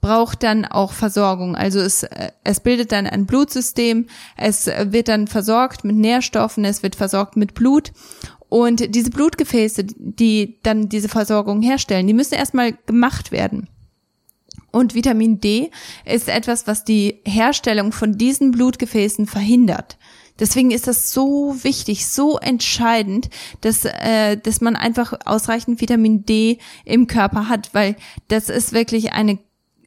braucht 0.00 0.42
dann 0.42 0.64
auch 0.64 0.92
Versorgung. 0.92 1.56
Also 1.56 1.80
es, 1.80 2.06
es 2.44 2.60
bildet 2.60 2.92
dann 2.92 3.06
ein 3.06 3.26
Blutsystem, 3.26 4.06
es 4.36 4.66
wird 4.66 5.08
dann 5.08 5.26
versorgt 5.26 5.84
mit 5.84 5.96
Nährstoffen, 5.96 6.64
es 6.64 6.82
wird 6.82 6.96
versorgt 6.96 7.36
mit 7.36 7.54
Blut 7.54 7.92
Und 8.48 8.94
diese 8.94 9.10
Blutgefäße, 9.10 9.84
die 9.96 10.58
dann 10.62 10.88
diese 10.88 11.08
Versorgung 11.08 11.62
herstellen, 11.62 12.06
die 12.06 12.14
müssen 12.14 12.34
erstmal 12.34 12.72
gemacht 12.86 13.30
werden. 13.30 13.68
Und 14.72 14.94
Vitamin 14.94 15.40
D 15.40 15.70
ist 16.04 16.28
etwas, 16.28 16.66
was 16.66 16.84
die 16.84 17.20
Herstellung 17.24 17.92
von 17.92 18.18
diesen 18.18 18.50
Blutgefäßen 18.50 19.26
verhindert. 19.26 19.98
Deswegen 20.38 20.70
ist 20.70 20.86
das 20.86 21.12
so 21.12 21.54
wichtig, 21.62 22.06
so 22.06 22.38
entscheidend, 22.38 23.28
dass, 23.60 23.84
äh, 23.84 24.36
dass 24.36 24.60
man 24.60 24.74
einfach 24.74 25.12
ausreichend 25.26 25.80
Vitamin 25.80 26.24
D 26.24 26.58
im 26.84 27.06
Körper 27.06 27.48
hat, 27.48 27.70
weil 27.72 27.96
das 28.28 28.48
ist 28.48 28.72
wirklich 28.72 29.12
eine, 29.12 29.38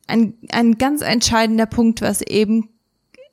ein, 0.07 0.33
ein 0.51 0.77
ganz 0.77 1.01
entscheidender 1.01 1.65
Punkt, 1.65 2.01
was 2.01 2.21
eben 2.21 2.69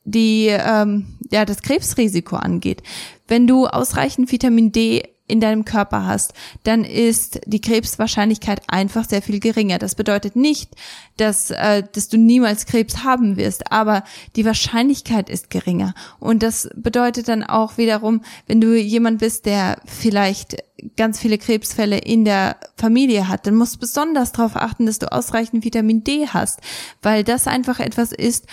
die 0.05 0.47
ähm, 0.49 1.19
ja 1.31 1.45
das 1.45 1.63
Krebsrisiko 1.63 2.37
angeht. 2.37 2.83
Wenn 3.29 3.47
du 3.47 3.67
ausreichend 3.67 4.33
Vitamin 4.33 4.73
D 4.73 5.03
in 5.31 5.41
deinem 5.41 5.65
Körper 5.65 6.07
hast, 6.07 6.35
dann 6.65 6.85
ist 6.85 7.41
die 7.47 7.61
Krebswahrscheinlichkeit 7.61 8.63
einfach 8.69 9.09
sehr 9.09 9.23
viel 9.23 9.41
geringer. 9.41 9.79
Das 9.79 9.95
bedeutet 9.95 10.37
nicht, 10.37 10.75
dass, 11.17 11.51
äh, 11.51 11.83
dass 11.93 12.09
du 12.09 12.19
niemals 12.19 12.67
Krebs 12.67 13.05
haben 13.05 13.37
wirst, 13.37 13.71
aber 13.73 14.05
die 14.37 14.45
Wahrscheinlichkeit 14.45 15.31
ist 15.31 15.51
geringer. 15.51 15.95
Und 16.19 16.43
das 16.43 16.69
bedeutet 16.75 17.29
dann 17.29 17.45
auch 17.45 17.79
wiederum, 17.79 18.23
wenn 18.47 18.61
du 18.61 18.77
jemand 18.77 19.21
bist, 19.21 19.47
der 19.47 19.81
vielleicht 19.87 20.57
ganz 20.97 21.21
viele 21.21 21.39
Krebsfälle 21.39 21.99
in 21.99 22.25
der 22.25 22.57
Familie 22.77 23.29
hat, 23.29 23.47
dann 23.47 23.55
musst 23.55 23.77
du 23.77 23.81
besonders 23.81 24.33
darauf 24.33 24.57
achten, 24.57 24.87
dass 24.87 24.99
du 24.99 25.13
ausreichend 25.13 25.65
Vitamin 25.65 26.05
D 26.05 26.27
hast, 26.29 26.61
weil 27.03 27.25
das 27.25 27.47
einfach 27.47 27.81
etwas 27.81 28.13
ist, 28.13 28.47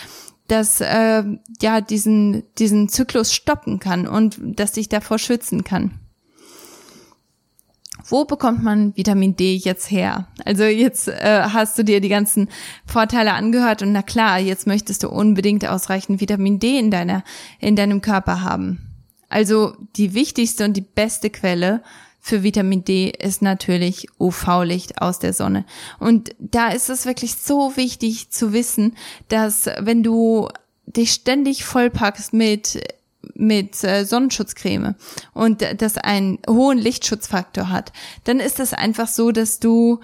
das 0.48 0.82
äh, 0.82 1.24
ja 1.62 1.82
diesen 1.82 2.44
diesen 2.58 2.90
Zyklus 2.90 3.34
stoppen 3.34 3.80
kann 3.80 4.08
und 4.08 4.40
das 4.42 4.74
dich 4.74 4.90
davor 4.90 5.20
schützen 5.20 5.64
kann 5.64 6.00
wo 8.06 8.26
bekommt 8.26 8.64
man 8.64 8.96
Vitamin 8.96 9.36
D 9.36 9.56
jetzt 9.56 9.92
her? 9.92 10.28
Also 10.46 10.64
jetzt 10.64 11.08
äh, 11.08 11.44
hast 11.52 11.78
du 11.78 11.84
dir 11.84 12.02
die 12.02 12.10
ganzen 12.10 12.50
Vorteile 12.86 13.34
angehört 13.34 13.82
und 13.82 13.92
na 13.92 14.02
klar, 14.02 14.40
jetzt 14.40 14.68
möchtest 14.68 15.04
du 15.04 15.10
unbedingt 15.10 15.68
ausreichend 15.68 16.22
Vitamin 16.22 16.60
D 16.60 16.78
in 16.78 16.92
deiner 16.92 17.24
in 17.60 17.76
deinem 17.76 18.02
Körper 18.02 18.42
haben. 18.42 18.80
Also 19.30 19.76
die 19.96 20.14
wichtigste 20.14 20.64
und 20.66 20.74
die 20.76 20.82
beste 20.82 21.30
Quelle 21.30 21.82
für 22.20 22.44
Vitamin 22.44 22.84
D 22.84 23.10
ist 23.10 23.42
natürlich 23.42 24.08
UV-Licht 24.20 25.02
aus 25.02 25.20
der 25.20 25.34
Sonne. 25.34 25.66
Und 26.00 26.36
da 26.40 26.70
ist 26.70 26.90
es 26.90 27.06
wirklich 27.06 27.36
so 27.36 27.78
wichtig 27.78 28.32
zu 28.32 28.52
wissen, 28.52 28.96
dass 29.30 29.70
wenn 29.80 30.04
du 30.04 30.50
dich 30.86 31.12
ständig 31.12 31.66
vollpackst 31.66 32.34
mit 32.34 32.82
mit 33.36 33.84
äh, 33.84 34.06
Sonnenschutzcreme 34.06 34.96
und 35.34 35.64
das 35.78 35.98
einen 35.98 36.40
hohen 36.48 36.78
Lichtschutzfaktor 36.78 37.70
hat, 37.70 37.92
dann 38.24 38.40
ist 38.40 38.60
es 38.60 38.74
einfach 38.74 39.08
so, 39.08 39.32
dass 39.32 39.60
du 39.60 40.00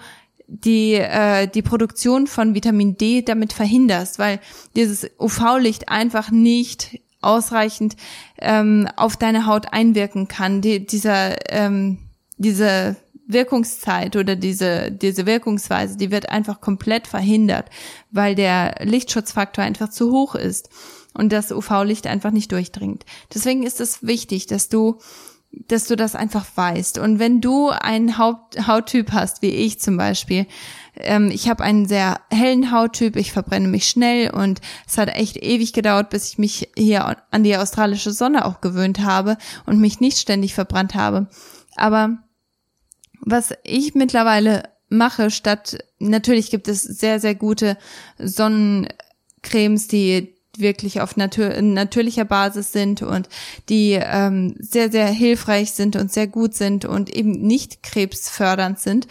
die 0.46 0.94
äh, 0.94 1.48
die 1.48 1.62
Produktion 1.62 2.26
von 2.26 2.54
Vitamin 2.54 2.96
D 2.96 3.22
damit 3.22 3.52
verhinderst, 3.52 4.18
weil 4.18 4.40
dieses 4.76 5.10
UV-Licht 5.18 5.88
einfach 5.88 6.30
nicht 6.30 7.00
ausreichend 7.22 7.96
ähm, 8.40 8.88
auf 8.96 9.16
deine 9.16 9.46
Haut 9.46 9.72
einwirken 9.72 10.28
kann. 10.28 10.60
Die, 10.60 10.84
dieser 10.84 11.50
ähm, 11.50 11.98
diese 12.36 12.96
Wirkungszeit 13.26 14.16
oder 14.16 14.36
diese 14.36 14.92
diese 14.92 15.24
Wirkungsweise, 15.24 15.96
die 15.96 16.10
wird 16.10 16.28
einfach 16.28 16.60
komplett 16.60 17.06
verhindert, 17.06 17.70
weil 18.10 18.34
der 18.34 18.74
Lichtschutzfaktor 18.82 19.64
einfach 19.64 19.88
zu 19.88 20.12
hoch 20.12 20.34
ist 20.34 20.68
und 21.14 21.32
das 21.32 21.52
UV-Licht 21.52 22.06
einfach 22.06 22.30
nicht 22.30 22.52
durchdringt. 22.52 23.04
Deswegen 23.32 23.62
ist 23.62 23.80
es 23.80 24.02
wichtig, 24.06 24.46
dass 24.46 24.68
du 24.68 24.98
dass 25.68 25.86
du 25.86 25.96
das 25.96 26.14
einfach 26.14 26.44
weißt. 26.54 26.98
Und 26.98 27.18
wenn 27.18 27.40
du 27.40 27.68
einen 27.68 28.18
Haut 28.18 28.56
Hauttyp 28.66 29.12
hast, 29.12 29.42
wie 29.42 29.50
ich 29.50 29.80
zum 29.80 29.96
Beispiel, 29.96 30.46
ähm, 30.96 31.30
ich 31.30 31.48
habe 31.48 31.62
einen 31.62 31.86
sehr 31.86 32.20
hellen 32.30 32.70
Hauttyp, 32.70 33.16
ich 33.16 33.32
verbrenne 33.32 33.68
mich 33.68 33.88
schnell 33.88 34.30
und 34.30 34.60
es 34.86 34.98
hat 34.98 35.08
echt 35.08 35.36
ewig 35.36 35.72
gedauert, 35.72 36.10
bis 36.10 36.28
ich 36.28 36.38
mich 36.38 36.70
hier 36.76 37.16
an 37.30 37.44
die 37.44 37.56
australische 37.56 38.12
Sonne 38.12 38.44
auch 38.44 38.60
gewöhnt 38.60 39.00
habe 39.00 39.36
und 39.66 39.80
mich 39.80 40.00
nicht 40.00 40.18
ständig 40.18 40.54
verbrannt 40.54 40.94
habe. 40.94 41.28
Aber 41.76 42.18
was 43.20 43.54
ich 43.64 43.94
mittlerweile 43.94 44.64
mache, 44.88 45.30
statt 45.30 45.78
natürlich 45.98 46.50
gibt 46.50 46.68
es 46.68 46.82
sehr, 46.82 47.20
sehr 47.20 47.34
gute 47.34 47.76
Sonnencremes, 48.18 49.88
die 49.88 50.33
wirklich 50.58 51.00
auf 51.00 51.16
natür 51.16 51.60
natürlicher 51.62 52.24
Basis 52.24 52.72
sind 52.72 53.02
und 53.02 53.28
die 53.68 53.92
ähm, 54.00 54.54
sehr, 54.58 54.90
sehr 54.90 55.06
hilfreich 55.06 55.72
sind 55.72 55.96
und 55.96 56.12
sehr 56.12 56.26
gut 56.26 56.54
sind 56.54 56.84
und 56.84 57.10
eben 57.10 57.32
nicht 57.32 57.82
krebsfördernd 57.82 58.78
sind. 58.78 59.06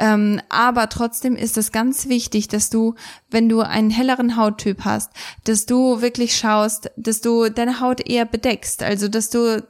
Ähm, 0.00 0.40
aber 0.48 0.88
trotzdem 0.88 1.36
ist 1.36 1.58
es 1.58 1.72
ganz 1.72 2.08
wichtig, 2.08 2.48
dass 2.48 2.70
du, 2.70 2.94
wenn 3.30 3.50
du 3.50 3.60
einen 3.60 3.90
helleren 3.90 4.36
Hauttyp 4.36 4.84
hast, 4.84 5.12
dass 5.44 5.66
du 5.66 6.00
wirklich 6.00 6.34
schaust, 6.34 6.90
dass 6.96 7.20
du 7.20 7.50
deine 7.50 7.80
Haut 7.80 8.08
eher 8.08 8.24
bedeckst, 8.24 8.82
also 8.82 9.08
dass 9.08 9.28
du 9.28 9.62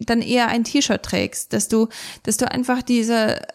dann 0.00 0.22
eher 0.22 0.48
ein 0.48 0.64
T-Shirt 0.64 1.04
trägst, 1.04 1.52
dass 1.52 1.68
du, 1.68 1.88
dass 2.24 2.36
du 2.36 2.50
einfach 2.50 2.82
diese, 2.82 3.46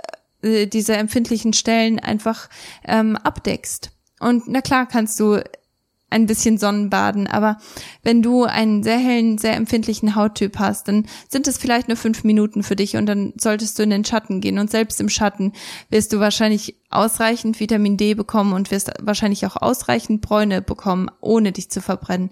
äh, 0.41 0.67
diese 0.67 0.95
empfindlichen 0.95 1.51
Stellen 1.51 1.99
einfach 1.99 2.49
ähm, 2.85 3.17
abdeckst. 3.17 3.91
Und 4.21 4.47
na 4.47 4.61
klar 4.61 4.87
kannst 4.87 5.19
du 5.19 5.43
ein 6.09 6.25
bisschen 6.25 6.57
Sonnenbaden. 6.57 7.27
Aber 7.27 7.57
wenn 8.03 8.21
du 8.21 8.43
einen 8.43 8.83
sehr 8.83 8.97
hellen, 8.97 9.37
sehr 9.37 9.55
empfindlichen 9.55 10.15
Hauttyp 10.15 10.59
hast, 10.59 10.87
dann 10.87 11.05
sind 11.27 11.47
es 11.47 11.57
vielleicht 11.57 11.87
nur 11.87 11.97
fünf 11.97 12.23
Minuten 12.23 12.63
für 12.63 12.75
dich 12.75 12.97
und 12.97 13.05
dann 13.05 13.33
solltest 13.37 13.77
du 13.77 13.83
in 13.83 13.89
den 13.89 14.05
Schatten 14.05 14.41
gehen. 14.41 14.59
Und 14.59 14.71
selbst 14.71 14.99
im 14.99 15.09
Schatten 15.09 15.53
wirst 15.89 16.13
du 16.13 16.19
wahrscheinlich 16.19 16.75
ausreichend 16.89 17.59
Vitamin 17.59 17.97
D 17.97 18.15
bekommen 18.15 18.53
und 18.53 18.71
wirst 18.71 18.91
wahrscheinlich 19.01 19.45
auch 19.45 19.55
ausreichend 19.55 20.21
Bräune 20.21 20.61
bekommen, 20.61 21.09
ohne 21.21 21.51
dich 21.51 21.69
zu 21.69 21.81
verbrennen. 21.81 22.31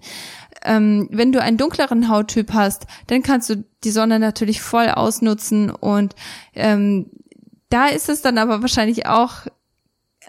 Ähm, 0.64 1.08
wenn 1.12 1.32
du 1.32 1.40
einen 1.40 1.56
dunkleren 1.56 2.08
Hauttyp 2.08 2.52
hast, 2.52 2.86
dann 3.06 3.22
kannst 3.22 3.48
du 3.50 3.64
die 3.84 3.90
Sonne 3.90 4.18
natürlich 4.18 4.60
voll 4.60 4.88
ausnutzen 4.88 5.70
und 5.70 6.16
ähm, 6.54 7.10
da 7.70 7.86
ist 7.86 8.08
es 8.08 8.22
dann 8.22 8.38
aber 8.38 8.62
wahrscheinlich 8.62 9.06
auch 9.06 9.46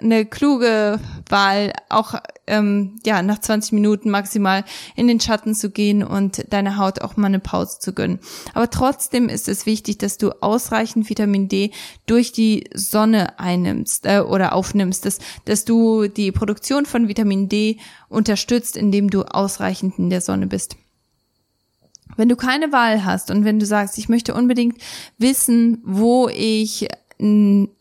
eine 0.02 0.26
kluge 0.26 1.00
Wahl, 1.28 1.74
auch 1.90 2.16
ähm, 2.48 3.00
ja 3.06 3.22
nach 3.22 3.40
20 3.40 3.74
Minuten 3.74 4.10
maximal 4.10 4.66
in 4.96 5.08
den 5.08 5.20
Schatten 5.20 5.54
zu 5.54 5.70
gehen 5.70 6.04
und 6.04 6.52
deiner 6.52 6.78
Haut 6.78 7.02
auch 7.02 7.16
mal 7.18 7.28
eine 7.28 7.40
Pause 7.40 7.80
zu 7.80 7.94
gönnen. 7.94 8.20
Aber 8.54 8.70
trotzdem 8.70 9.30
ist 9.30 9.48
es 9.48 9.66
wichtig, 9.66 9.98
dass 10.00 10.18
du 10.18 10.32
ausreichend 10.42 11.10
Vitamin 11.10 11.48
D 11.48 11.72
durch 12.06 12.32
die 12.32 12.70
Sonne 12.74 13.40
einnimmst 13.40 14.06
äh, 14.06 14.20
oder 14.20 14.54
aufnimmst, 14.54 15.06
dass, 15.06 15.20
dass 15.46 15.66
du 15.66 16.08
die 16.08 16.32
Produktion 16.32 16.86
von 16.86 17.08
Vitamin 17.08 17.50
D 17.50 17.78
unterstützt, 18.10 18.76
indem 18.76 19.10
du 19.10 19.24
ausreichend 19.24 20.00
in 20.00 20.10
der 20.10 20.22
Sonne 20.22 20.48
bist. 20.48 20.76
Wenn 22.18 22.28
du 22.28 22.36
keine 22.36 22.72
Wahl 22.72 23.06
hast 23.06 23.32
und 23.32 23.46
wenn 23.46 23.60
du 23.60 23.66
sagst, 23.66 23.98
ich 23.98 24.10
möchte 24.10 24.34
unbedingt 24.34 24.78
wissen, 25.18 25.82
wo 25.86 26.28
ich 26.28 26.88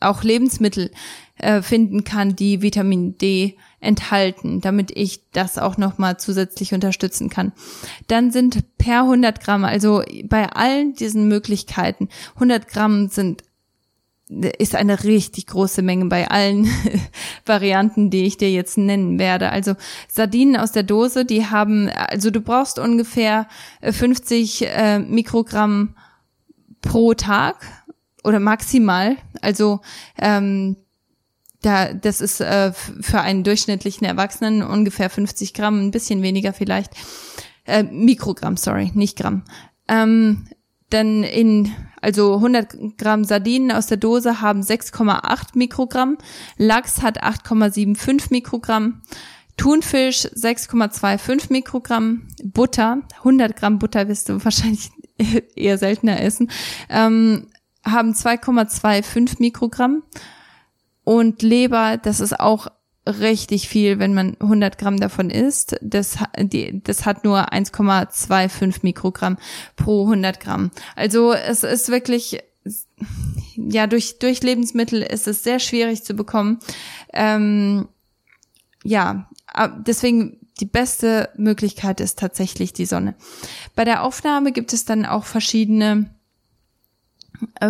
auch 0.01 0.25
Lebensmittel 0.25 0.91
äh, 1.39 1.63
finden 1.63 2.03
kann, 2.05 2.35
die 2.35 2.63
Vitamin 2.63 3.17
D 3.19 3.57
enthalten, 3.81 4.61
damit 4.61 4.91
ich 4.91 5.31
das 5.31 5.59
auch 5.59 5.77
nochmal 5.77 6.19
zusätzlich 6.19 6.75
unterstützen 6.75 7.29
kann. 7.29 7.53
Dann 8.09 8.33
sind 8.33 8.77
per 8.79 9.03
100 9.03 9.41
Gramm, 9.41 9.65
also 9.65 10.03
bei 10.25 10.49
allen 10.51 10.95
diesen 10.95 11.29
Möglichkeiten, 11.29 12.09
100 12.35 12.67
Gramm 12.69 13.09
sind 13.09 13.45
ist 14.59 14.75
eine 14.75 15.05
richtig 15.05 15.47
große 15.47 15.81
Menge 15.81 16.05
bei 16.07 16.31
allen 16.31 16.69
Varianten, 17.47 18.11
die 18.11 18.25
ich 18.25 18.37
dir 18.37 18.51
jetzt 18.51 18.77
nennen 18.77 19.19
werde. 19.19 19.49
Also 19.49 19.75
Sardinen 20.07 20.57
aus 20.57 20.71
der 20.73 20.83
Dose, 20.83 21.25
die 21.25 21.47
haben, 21.47 21.89
also 21.89 22.31
du 22.31 22.43
brauchst 22.43 22.79
ungefähr 22.79 23.49
50 23.81 24.67
äh, 24.67 24.99
Mikrogramm 24.99 25.95
pro 26.83 27.15
Tag 27.15 27.57
oder 28.29 28.41
maximal. 28.41 29.17
Also 29.41 29.81
ähm, 30.19 30.77
da, 31.63 31.93
das 31.93 32.21
ist 32.21 32.41
äh, 32.41 32.73
für 32.73 33.21
einen 33.21 33.43
durchschnittlichen 33.43 34.07
Erwachsenen 34.07 34.63
ungefähr 34.63 35.11
50 35.11 35.55
Gramm, 35.55 35.81
ein 35.81 35.91
bisschen 35.91 36.23
weniger 36.23 36.53
vielleicht. 36.53 36.93
Äh, 37.65 37.83
Mikrogramm, 37.83 38.57
sorry, 38.57 38.93
nicht 38.95 39.19
Gramm. 39.19 39.43
Ähm, 39.89 40.47
dann 40.91 41.23
in, 41.23 41.73
also 42.01 42.37
100 42.37 42.97
Gramm 42.97 43.25
Sardinen 43.25 43.73
aus 43.73 43.87
der 43.87 43.99
Dose 43.99 44.41
haben 44.41 44.61
6,8 44.63 45.49
Mikrogramm, 45.55 46.17
Lachs 46.57 47.03
hat 47.03 47.23
8,75 47.23 48.29
Mikrogramm, 48.31 49.03
Thunfisch 49.57 50.27
6,25 50.27 51.53
Mikrogramm, 51.53 52.29
Butter, 52.45 53.03
100 53.19 53.57
Gramm 53.57 53.79
Butter 53.79 54.09
wirst 54.09 54.29
du 54.29 54.43
wahrscheinlich 54.45 54.91
eher 55.57 55.77
seltener 55.77 56.21
essen, 56.23 56.51
ähm, 56.89 57.49
haben 57.91 58.13
2,25 58.13 59.37
Mikrogramm 59.39 60.03
und 61.05 61.43
Leber, 61.43 61.97
das 61.97 62.21
ist 62.21 62.39
auch 62.39 62.69
richtig 63.07 63.69
viel, 63.69 63.99
wenn 63.99 64.15
man 64.15 64.37
100 64.41 64.77
Gramm 64.79 64.99
davon 64.99 65.31
isst. 65.31 65.77
Das, 65.81 66.19
die, 66.39 66.83
das 66.83 67.07
hat 67.07 67.25
nur 67.25 67.53
1,25 67.53 68.81
Mikrogramm 68.83 69.39
pro 69.77 70.05
100 70.05 70.41
Gramm. 70.41 70.71
Also 70.95 71.33
es 71.33 71.63
ist 71.65 71.89
wirklich, 71.89 72.41
ja, 73.57 73.87
durch, 73.87 74.19
durch 74.19 74.43
Lebensmittel 74.43 75.03
ist 75.03 75.27
es 75.27 75.43
sehr 75.43 75.59
schwierig 75.59 76.05
zu 76.05 76.15
bekommen. 76.15 76.59
Ähm, 77.13 77.89
ja, 78.85 79.29
deswegen 79.87 80.39
die 80.61 80.67
beste 80.67 81.31
Möglichkeit 81.37 82.01
ist 82.01 82.19
tatsächlich 82.19 82.73
die 82.73 82.87
Sonne. 82.87 83.15
Bei 83.75 83.85
der 83.85 84.03
Aufnahme 84.03 84.53
gibt 84.53 84.73
es 84.73 84.85
dann 84.85 85.07
auch 85.07 85.25
verschiedene 85.25 86.11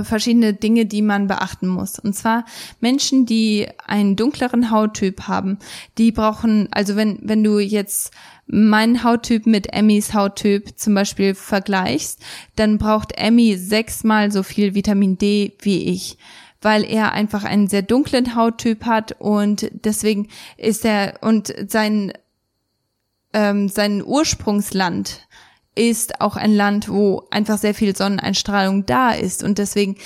verschiedene 0.02 0.54
Dinge, 0.54 0.86
die 0.86 1.02
man 1.02 1.26
beachten 1.26 1.68
muss. 1.68 1.98
Und 1.98 2.14
zwar 2.14 2.44
Menschen, 2.80 3.26
die 3.26 3.68
einen 3.86 4.16
dunkleren 4.16 4.70
Hauttyp 4.70 5.22
haben, 5.22 5.58
die 5.98 6.12
brauchen, 6.12 6.68
also 6.70 6.96
wenn, 6.96 7.18
wenn 7.22 7.42
du 7.42 7.58
jetzt 7.58 8.12
meinen 8.46 9.04
Hauttyp 9.04 9.46
mit 9.46 9.72
Emmys 9.72 10.14
Hauttyp 10.14 10.78
zum 10.78 10.94
Beispiel 10.94 11.34
vergleichst, 11.34 12.20
dann 12.56 12.78
braucht 12.78 13.12
Emmy 13.16 13.56
sechsmal 13.56 14.32
so 14.32 14.42
viel 14.42 14.74
Vitamin 14.74 15.18
D 15.18 15.56
wie 15.60 15.84
ich 15.84 16.18
weil 16.60 16.84
er 16.84 17.12
einfach 17.12 17.44
einen 17.44 17.68
sehr 17.68 17.82
dunklen 17.82 18.34
Hauttyp 18.34 18.84
hat 18.84 19.14
und 19.20 19.70
deswegen 19.84 20.28
ist 20.56 20.84
er 20.84 21.18
und 21.20 21.54
sein 21.68 22.12
ähm, 23.32 23.68
sein 23.68 24.02
Ursprungsland 24.04 25.27
ist 25.78 26.20
auch 26.20 26.36
ein 26.36 26.54
Land, 26.54 26.88
wo 26.88 27.26
einfach 27.30 27.58
sehr 27.58 27.74
viel 27.74 27.96
Sonneneinstrahlung 27.96 28.86
da 28.86 29.12
ist 29.12 29.42
und 29.42 29.58
deswegen 29.58 29.96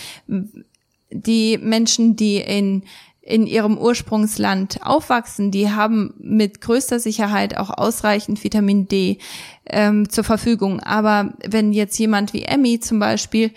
die 1.10 1.58
Menschen, 1.58 2.16
die 2.16 2.36
in 2.36 2.84
in 3.24 3.46
ihrem 3.46 3.78
Ursprungsland 3.78 4.84
aufwachsen, 4.84 5.52
die 5.52 5.70
haben 5.70 6.12
mit 6.18 6.60
größter 6.60 6.98
Sicherheit 6.98 7.56
auch 7.56 7.70
ausreichend 7.70 8.42
Vitamin 8.42 8.88
D 8.88 9.18
ähm, 9.66 10.08
zur 10.08 10.24
Verfügung. 10.24 10.80
Aber 10.80 11.32
wenn 11.46 11.72
jetzt 11.72 11.96
jemand 11.98 12.32
wie 12.32 12.42
Emmy 12.42 12.80
zum 12.80 12.98
Beispiel 12.98 13.52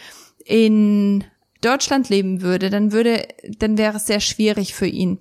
in 0.45 1.23
Deutschland 1.61 2.09
leben 2.09 2.43
würde, 2.43 2.69
dann 2.69 2.91
würde, 2.91 3.27
dann 3.57 3.79
wäre 3.79 3.97
es 3.97 4.05
sehr 4.05 4.19
schwierig 4.19 4.75
für 4.75 4.87
ihn 4.87 5.17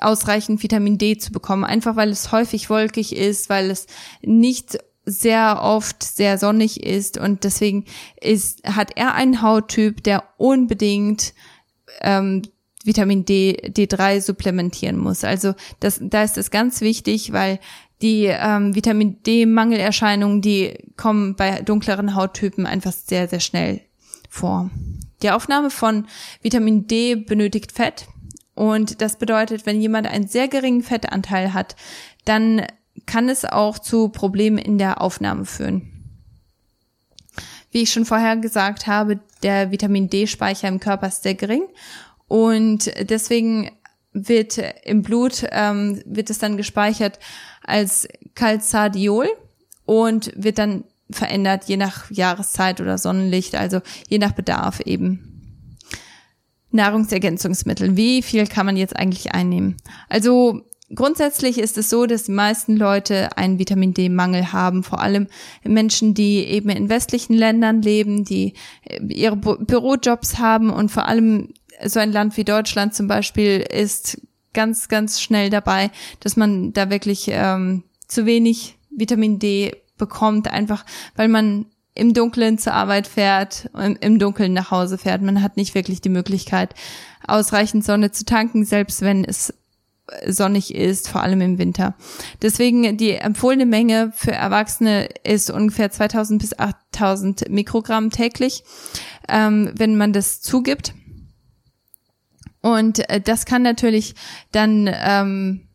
ausreichend 0.00 0.62
Vitamin 0.62 0.96
D 0.96 1.18
zu 1.18 1.32
bekommen, 1.32 1.64
einfach 1.64 1.96
weil 1.96 2.10
es 2.10 2.30
häufig 2.30 2.70
wolkig 2.70 3.16
ist, 3.16 3.48
weil 3.48 3.68
es 3.70 3.88
nicht 4.22 4.78
sehr 5.08 5.60
oft 5.62 6.02
sehr 6.02 6.38
sonnig 6.38 6.82
ist 6.84 7.18
und 7.18 7.44
deswegen 7.44 7.84
ist, 8.20 8.62
hat 8.64 8.96
er 8.96 9.14
einen 9.14 9.42
Hauttyp, 9.42 10.02
der 10.02 10.24
unbedingt 10.36 11.34
ähm, 12.00 12.42
Vitamin 12.84 13.24
D, 13.24 13.56
D3 13.66 14.20
supplementieren 14.20 14.96
muss. 14.96 15.24
Also 15.24 15.54
das, 15.80 15.98
da 16.00 16.22
ist 16.22 16.38
es 16.38 16.50
ganz 16.50 16.80
wichtig, 16.80 17.32
weil 17.32 17.58
die 18.02 18.26
ähm, 18.26 18.74
Vitamin 18.74 19.22
D-Mangelerscheinungen, 19.22 20.40
die 20.40 20.74
kommen 20.96 21.34
bei 21.34 21.62
dunkleren 21.62 22.14
Hauttypen 22.14 22.66
einfach 22.66 22.92
sehr, 22.92 23.28
sehr 23.28 23.40
schnell 23.40 23.80
vor. 24.28 24.70
Die 25.22 25.30
Aufnahme 25.30 25.70
von 25.70 26.06
Vitamin 26.42 26.86
D 26.86 27.16
benötigt 27.16 27.72
Fett. 27.72 28.06
Und 28.54 29.00
das 29.02 29.16
bedeutet, 29.16 29.66
wenn 29.66 29.80
jemand 29.80 30.06
einen 30.06 30.28
sehr 30.28 30.48
geringen 30.48 30.82
Fettanteil 30.82 31.54
hat, 31.54 31.76
dann 32.24 32.62
kann 33.08 33.28
es 33.28 33.44
auch 33.44 33.80
zu 33.80 34.10
Problemen 34.10 34.58
in 34.58 34.78
der 34.78 35.00
Aufnahme 35.00 35.46
führen. 35.46 35.90
Wie 37.72 37.82
ich 37.82 37.90
schon 37.90 38.04
vorher 38.04 38.36
gesagt 38.36 38.86
habe, 38.86 39.18
der 39.42 39.72
Vitamin 39.72 40.08
D-Speicher 40.08 40.68
im 40.68 40.78
Körper 40.78 41.08
ist 41.08 41.22
sehr 41.22 41.34
gering 41.34 41.64
und 42.28 42.92
deswegen 43.08 43.70
wird 44.12 44.58
im 44.84 45.02
Blut 45.02 45.44
ähm, 45.50 46.02
wird 46.04 46.30
es 46.30 46.38
dann 46.38 46.56
gespeichert 46.56 47.18
als 47.64 48.08
Calzadiol 48.34 49.28
und 49.84 50.32
wird 50.36 50.58
dann 50.58 50.84
verändert 51.10 51.64
je 51.64 51.76
nach 51.76 52.10
Jahreszeit 52.10 52.80
oder 52.80 52.98
Sonnenlicht, 52.98 53.54
also 53.54 53.80
je 54.08 54.18
nach 54.18 54.32
Bedarf 54.32 54.80
eben. 54.80 55.24
Nahrungsergänzungsmittel. 56.70 57.96
Wie 57.96 58.20
viel 58.20 58.46
kann 58.46 58.66
man 58.66 58.76
jetzt 58.76 58.94
eigentlich 58.94 59.32
einnehmen? 59.32 59.76
Also 60.10 60.67
Grundsätzlich 60.94 61.58
ist 61.58 61.76
es 61.76 61.90
so, 61.90 62.06
dass 62.06 62.24
die 62.24 62.32
meisten 62.32 62.76
Leute 62.76 63.36
einen 63.36 63.58
Vitamin 63.58 63.92
D-Mangel 63.92 64.52
haben, 64.52 64.82
vor 64.82 65.00
allem 65.00 65.26
Menschen, 65.62 66.14
die 66.14 66.44
eben 66.44 66.70
in 66.70 66.88
westlichen 66.88 67.34
Ländern 67.34 67.82
leben, 67.82 68.24
die 68.24 68.54
äh, 68.84 69.02
ihre 69.04 69.36
Bürojobs 69.36 70.38
haben 70.38 70.70
und 70.70 70.90
vor 70.90 71.06
allem 71.06 71.52
so 71.84 72.00
ein 72.00 72.10
Land 72.10 72.36
wie 72.36 72.44
Deutschland 72.44 72.94
zum 72.94 73.06
Beispiel 73.06 73.60
ist 73.60 74.20
ganz, 74.54 74.88
ganz 74.88 75.20
schnell 75.20 75.50
dabei, 75.50 75.90
dass 76.20 76.36
man 76.36 76.72
da 76.72 76.90
wirklich 76.90 77.26
ähm, 77.28 77.84
zu 78.06 78.24
wenig 78.26 78.78
Vitamin 78.90 79.38
D 79.38 79.76
bekommt, 79.98 80.50
einfach 80.50 80.86
weil 81.14 81.28
man 81.28 81.66
im 81.94 82.14
Dunkeln 82.14 82.58
zur 82.58 82.74
Arbeit 82.74 83.08
fährt, 83.08 83.68
im 84.00 84.18
Dunkeln 84.20 84.52
nach 84.52 84.70
Hause 84.70 84.98
fährt. 84.98 85.20
Man 85.20 85.42
hat 85.42 85.56
nicht 85.56 85.74
wirklich 85.74 86.00
die 86.00 86.08
Möglichkeit, 86.08 86.74
ausreichend 87.26 87.84
Sonne 87.84 88.12
zu 88.12 88.24
tanken, 88.24 88.64
selbst 88.64 89.02
wenn 89.02 89.24
es 89.24 89.52
sonnig 90.26 90.74
ist, 90.74 91.08
vor 91.08 91.22
allem 91.22 91.40
im 91.40 91.58
Winter. 91.58 91.94
Deswegen 92.42 92.96
die 92.96 93.12
empfohlene 93.12 93.66
Menge 93.66 94.12
für 94.14 94.32
Erwachsene 94.32 95.08
ist 95.24 95.50
ungefähr 95.50 95.90
2000 95.90 96.40
bis 96.40 96.58
8000 96.58 97.48
Mikrogramm 97.50 98.10
täglich, 98.10 98.64
ähm, 99.28 99.70
wenn 99.74 99.96
man 99.96 100.12
das 100.12 100.40
zugibt. 100.40 100.94
Und 102.60 103.08
äh, 103.08 103.20
das 103.20 103.44
kann 103.44 103.62
natürlich 103.62 104.14
dann 104.52 104.90
ähm, 104.92 105.67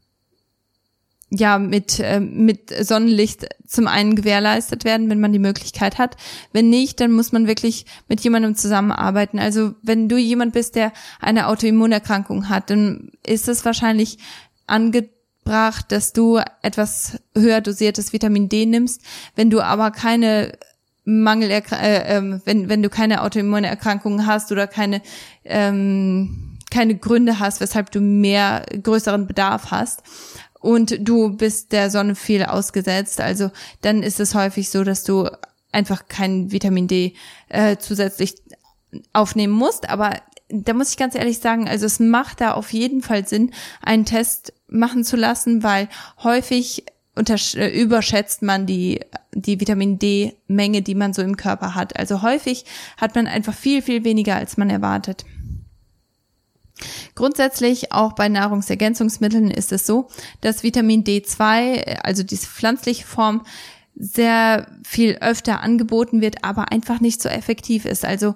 ja 1.35 1.57
mit 1.57 1.99
äh, 1.99 2.19
mit 2.19 2.69
Sonnenlicht 2.85 3.47
zum 3.65 3.87
einen 3.87 4.15
gewährleistet 4.15 4.85
werden, 4.85 5.09
wenn 5.09 5.19
man 5.19 5.33
die 5.33 5.39
Möglichkeit 5.39 5.97
hat. 5.97 6.15
Wenn 6.51 6.69
nicht, 6.69 6.99
dann 6.99 7.11
muss 7.11 7.31
man 7.31 7.47
wirklich 7.47 7.85
mit 8.07 8.21
jemandem 8.21 8.55
zusammenarbeiten. 8.55 9.39
Also 9.39 9.73
wenn 9.81 10.07
du 10.07 10.17
jemand 10.17 10.53
bist, 10.53 10.75
der 10.75 10.93
eine 11.19 11.47
Autoimmunerkrankung 11.47 12.49
hat, 12.49 12.69
dann 12.69 13.11
ist 13.25 13.47
es 13.47 13.65
wahrscheinlich 13.65 14.19
angebracht, 14.67 15.91
dass 15.91 16.13
du 16.13 16.39
etwas 16.61 17.19
höher 17.35 17.61
dosiertes 17.61 18.13
Vitamin 18.13 18.47
D 18.47 18.65
nimmst. 18.65 19.01
Wenn 19.35 19.49
du 19.49 19.61
aber 19.61 19.91
keine 19.91 20.53
Mangel, 21.03 21.49
äh, 21.49 21.61
äh, 21.61 22.39
wenn 22.45 22.69
wenn 22.69 22.83
du 22.83 22.89
keine 22.89 23.23
Autoimmunerkrankungen 23.23 24.27
hast 24.27 24.51
oder 24.51 24.67
keine 24.67 25.01
ähm, 25.45 26.53
keine 26.73 26.95
Gründe 26.95 27.39
hast, 27.39 27.61
weshalb 27.61 27.91
du 27.91 28.01
mehr 28.01 28.65
größeren 28.81 29.27
Bedarf 29.27 29.69
hast, 29.69 30.01
und 30.63 30.97
du 31.01 31.35
bist 31.35 31.73
der 31.73 31.89
Sonne 31.89 32.15
viel 32.15 32.45
ausgesetzt. 32.45 33.19
Also 33.19 33.51
dann 33.81 34.01
ist 34.01 34.21
es 34.21 34.33
häufig 34.33 34.69
so, 34.69 34.85
dass 34.85 35.03
du 35.03 35.29
einfach 35.73 36.07
kein 36.07 36.53
Vitamin 36.53 36.87
D 36.87 37.15
äh, 37.49 37.75
zusätzlich 37.77 38.35
aufnehmen 39.11 39.51
musst. 39.51 39.89
Aber 39.89 40.13
da 40.47 40.73
muss 40.73 40.91
ich 40.91 40.97
ganz 40.97 41.15
ehrlich 41.15 41.39
sagen, 41.39 41.67
also 41.67 41.85
es 41.85 41.99
macht 41.99 42.39
da 42.39 42.53
auf 42.53 42.71
jeden 42.71 43.01
Fall 43.01 43.27
Sinn, 43.27 43.51
einen 43.81 44.05
Test 44.05 44.53
machen 44.69 45.03
zu 45.03 45.17
lassen, 45.17 45.63
weil 45.63 45.89
häufig 46.23 46.85
äh, 47.17 47.81
überschätzt 47.81 48.41
man 48.41 48.65
die, 48.65 49.01
die 49.33 49.59
Vitamin 49.59 49.99
D-Menge, 49.99 50.81
die 50.81 50.95
man 50.95 51.11
so 51.11 51.21
im 51.21 51.35
Körper 51.35 51.75
hat. 51.75 51.99
Also 51.99 52.21
häufig 52.21 52.63
hat 52.95 53.15
man 53.15 53.27
einfach 53.27 53.53
viel, 53.53 53.81
viel 53.81 54.05
weniger, 54.05 54.37
als 54.37 54.55
man 54.55 54.69
erwartet. 54.69 55.25
Grundsätzlich 57.15 57.91
auch 57.91 58.13
bei 58.13 58.29
Nahrungsergänzungsmitteln 58.29 59.51
ist 59.51 59.71
es 59.71 59.85
so, 59.85 60.07
dass 60.41 60.63
Vitamin 60.63 61.03
D2, 61.03 61.99
also 62.03 62.23
diese 62.23 62.47
pflanzliche 62.47 63.05
Form, 63.05 63.45
sehr 63.95 64.67
viel 64.83 65.17
öfter 65.21 65.61
angeboten 65.61 66.21
wird, 66.21 66.43
aber 66.43 66.71
einfach 66.71 66.99
nicht 66.99 67.21
so 67.21 67.29
effektiv 67.29 67.85
ist. 67.85 68.05
Also 68.05 68.35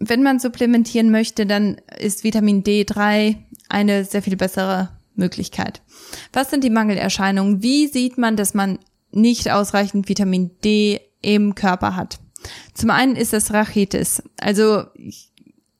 wenn 0.00 0.22
man 0.22 0.40
supplementieren 0.40 1.10
möchte, 1.10 1.46
dann 1.46 1.80
ist 1.98 2.24
Vitamin 2.24 2.62
D3 2.62 3.36
eine 3.68 4.04
sehr 4.04 4.22
viel 4.22 4.36
bessere 4.36 4.90
Möglichkeit. 5.14 5.82
Was 6.32 6.50
sind 6.50 6.64
die 6.64 6.70
Mangelerscheinungen? 6.70 7.62
Wie 7.62 7.88
sieht 7.88 8.18
man, 8.18 8.36
dass 8.36 8.54
man 8.54 8.78
nicht 9.10 9.50
ausreichend 9.50 10.08
Vitamin 10.08 10.50
D 10.64 11.00
im 11.20 11.54
Körper 11.54 11.96
hat? 11.96 12.20
Zum 12.74 12.90
einen 12.90 13.16
ist 13.16 13.34
es 13.34 13.52
Rachitis. 13.52 14.22
Also 14.38 14.84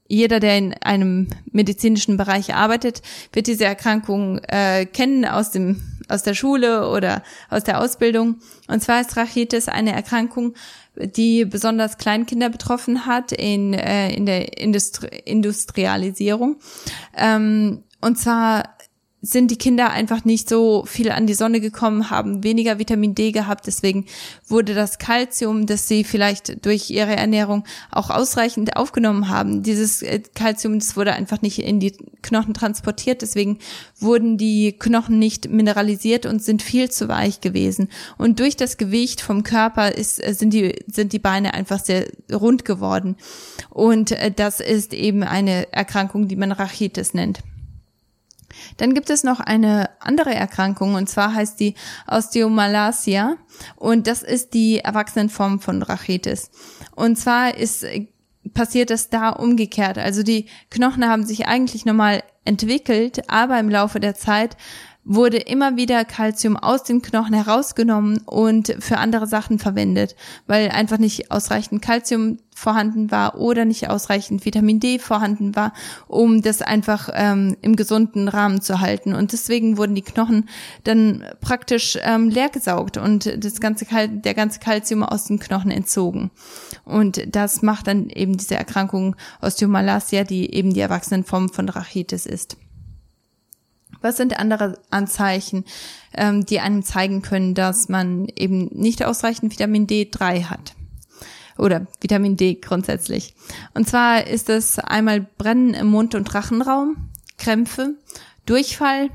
jeder, 0.08 0.40
der 0.40 0.56
in 0.58 0.74
einem 0.82 1.28
medizinischen 1.52 2.16
Bereich 2.16 2.54
arbeitet, 2.54 3.02
wird 3.32 3.46
diese 3.46 3.66
Erkrankung 3.66 4.38
äh, 4.38 4.86
kennen 4.86 5.24
aus 5.24 5.50
dem 5.50 5.82
aus 6.08 6.22
der 6.22 6.32
Schule 6.32 6.88
oder 6.88 7.22
aus 7.50 7.64
der 7.64 7.80
Ausbildung. 7.80 8.36
Und 8.66 8.82
zwar 8.82 9.02
ist 9.02 9.14
Rachitis 9.18 9.68
eine 9.68 9.92
Erkrankung, 9.92 10.54
die 10.96 11.44
besonders 11.44 11.98
Kleinkinder 11.98 12.48
betroffen 12.48 13.04
hat 13.04 13.30
in 13.32 13.74
in 13.74 14.24
der 14.24 14.58
Industri 14.58 15.08
Industrialisierung. 15.26 16.56
Ähm, 17.14 17.84
und 18.00 18.16
zwar 18.16 18.77
sind 19.20 19.50
die 19.50 19.58
Kinder 19.58 19.90
einfach 19.90 20.24
nicht 20.24 20.48
so 20.48 20.84
viel 20.86 21.10
an 21.10 21.26
die 21.26 21.34
Sonne 21.34 21.60
gekommen, 21.60 22.08
haben 22.08 22.44
weniger 22.44 22.78
Vitamin 22.78 23.16
D 23.16 23.32
gehabt. 23.32 23.66
Deswegen 23.66 24.06
wurde 24.46 24.74
das 24.74 24.98
Kalzium, 24.98 25.66
das 25.66 25.88
sie 25.88 26.04
vielleicht 26.04 26.64
durch 26.64 26.90
ihre 26.90 27.16
Ernährung 27.16 27.64
auch 27.90 28.10
ausreichend 28.10 28.76
aufgenommen 28.76 29.28
haben, 29.28 29.64
dieses 29.64 30.04
Kalzium, 30.36 30.74
äh, 30.74 30.78
das 30.78 30.96
wurde 30.96 31.14
einfach 31.14 31.42
nicht 31.42 31.58
in 31.58 31.80
die 31.80 31.94
Knochen 32.22 32.54
transportiert. 32.54 33.22
Deswegen 33.22 33.58
wurden 33.98 34.38
die 34.38 34.72
Knochen 34.78 35.18
nicht 35.18 35.50
mineralisiert 35.50 36.24
und 36.24 36.40
sind 36.40 36.62
viel 36.62 36.88
zu 36.88 37.08
weich 37.08 37.40
gewesen. 37.40 37.88
Und 38.18 38.38
durch 38.38 38.56
das 38.56 38.76
Gewicht 38.76 39.20
vom 39.20 39.42
Körper 39.42 39.90
ist, 39.90 40.24
äh, 40.24 40.32
sind 40.32 40.52
die, 40.54 40.76
sind 40.86 41.12
die 41.12 41.18
Beine 41.18 41.54
einfach 41.54 41.80
sehr 41.80 42.06
rund 42.32 42.64
geworden. 42.64 43.16
Und 43.70 44.12
äh, 44.12 44.30
das 44.30 44.60
ist 44.60 44.94
eben 44.94 45.24
eine 45.24 45.72
Erkrankung, 45.72 46.28
die 46.28 46.36
man 46.36 46.52
Rachitis 46.52 47.14
nennt. 47.14 47.40
Dann 48.76 48.94
gibt 48.94 49.10
es 49.10 49.24
noch 49.24 49.40
eine 49.40 49.90
andere 50.00 50.34
Erkrankung 50.34 50.94
und 50.94 51.08
zwar 51.08 51.34
heißt 51.34 51.58
die 51.60 51.74
Osteomalacia 52.06 53.36
und 53.76 54.06
das 54.06 54.22
ist 54.22 54.54
die 54.54 54.80
Erwachsenenform 54.80 55.60
von 55.60 55.82
Rachitis. 55.82 56.50
Und 56.94 57.16
zwar 57.16 57.56
ist 57.56 57.84
passiert 58.54 58.90
das 58.90 59.10
da 59.10 59.30
umgekehrt. 59.30 59.98
Also 59.98 60.22
die 60.22 60.46
Knochen 60.70 61.06
haben 61.06 61.24
sich 61.24 61.46
eigentlich 61.46 61.84
normal 61.84 62.22
entwickelt, 62.44 63.28
aber 63.28 63.58
im 63.58 63.68
Laufe 63.68 64.00
der 64.00 64.14
Zeit 64.14 64.56
wurde 65.08 65.38
immer 65.38 65.76
wieder 65.76 66.04
Kalzium 66.04 66.56
aus 66.56 66.84
den 66.84 67.00
Knochen 67.00 67.32
herausgenommen 67.32 68.18
und 68.26 68.76
für 68.78 68.98
andere 68.98 69.26
Sachen 69.26 69.58
verwendet, 69.58 70.14
weil 70.46 70.68
einfach 70.68 70.98
nicht 70.98 71.30
ausreichend 71.30 71.80
Kalzium 71.80 72.38
vorhanden 72.54 73.10
war 73.10 73.38
oder 73.38 73.64
nicht 73.64 73.88
ausreichend 73.88 74.44
Vitamin 74.44 74.80
D 74.80 74.98
vorhanden 74.98 75.56
war, 75.56 75.72
um 76.08 76.42
das 76.42 76.60
einfach 76.60 77.08
ähm, 77.14 77.56
im 77.62 77.74
gesunden 77.74 78.28
Rahmen 78.28 78.60
zu 78.60 78.80
halten. 78.80 79.14
Und 79.14 79.32
deswegen 79.32 79.78
wurden 79.78 79.94
die 79.94 80.02
Knochen 80.02 80.48
dann 80.84 81.24
praktisch 81.40 81.98
ähm, 82.02 82.28
leergesaugt 82.28 82.98
und 82.98 83.42
das 83.42 83.60
ganze 83.60 83.86
Kal 83.86 84.08
der 84.08 84.34
ganze 84.34 84.60
Kalzium 84.60 85.02
aus 85.02 85.24
den 85.24 85.38
Knochen 85.38 85.70
entzogen. 85.70 86.30
Und 86.84 87.34
das 87.34 87.62
macht 87.62 87.86
dann 87.86 88.10
eben 88.10 88.36
diese 88.36 88.56
Erkrankung 88.56 89.16
Osteomalacia, 89.40 90.24
die 90.24 90.52
eben 90.52 90.74
die 90.74 90.80
Erwachsenenform 90.80 91.48
von 91.48 91.70
Rachitis 91.70 92.26
ist. 92.26 92.58
Was 94.00 94.16
sind 94.16 94.38
andere 94.38 94.78
Anzeichen, 94.90 95.64
ähm, 96.14 96.46
die 96.46 96.60
einem 96.60 96.82
zeigen 96.82 97.22
können, 97.22 97.54
dass 97.54 97.88
man 97.88 98.26
eben 98.36 98.66
nicht 98.72 99.04
ausreichend 99.04 99.52
Vitamin 99.52 99.86
D3 99.86 100.44
hat? 100.44 100.74
Oder 101.58 101.86
Vitamin 102.00 102.36
D 102.36 102.54
grundsätzlich. 102.54 103.34
Und 103.74 103.88
zwar 103.88 104.26
ist 104.26 104.48
es 104.48 104.78
einmal 104.78 105.26
Brennen 105.38 105.74
im 105.74 105.88
Mund- 105.88 106.14
und 106.14 106.32
Rachenraum, 106.32 107.10
Krämpfe, 107.36 107.94
Durchfall, 108.46 109.10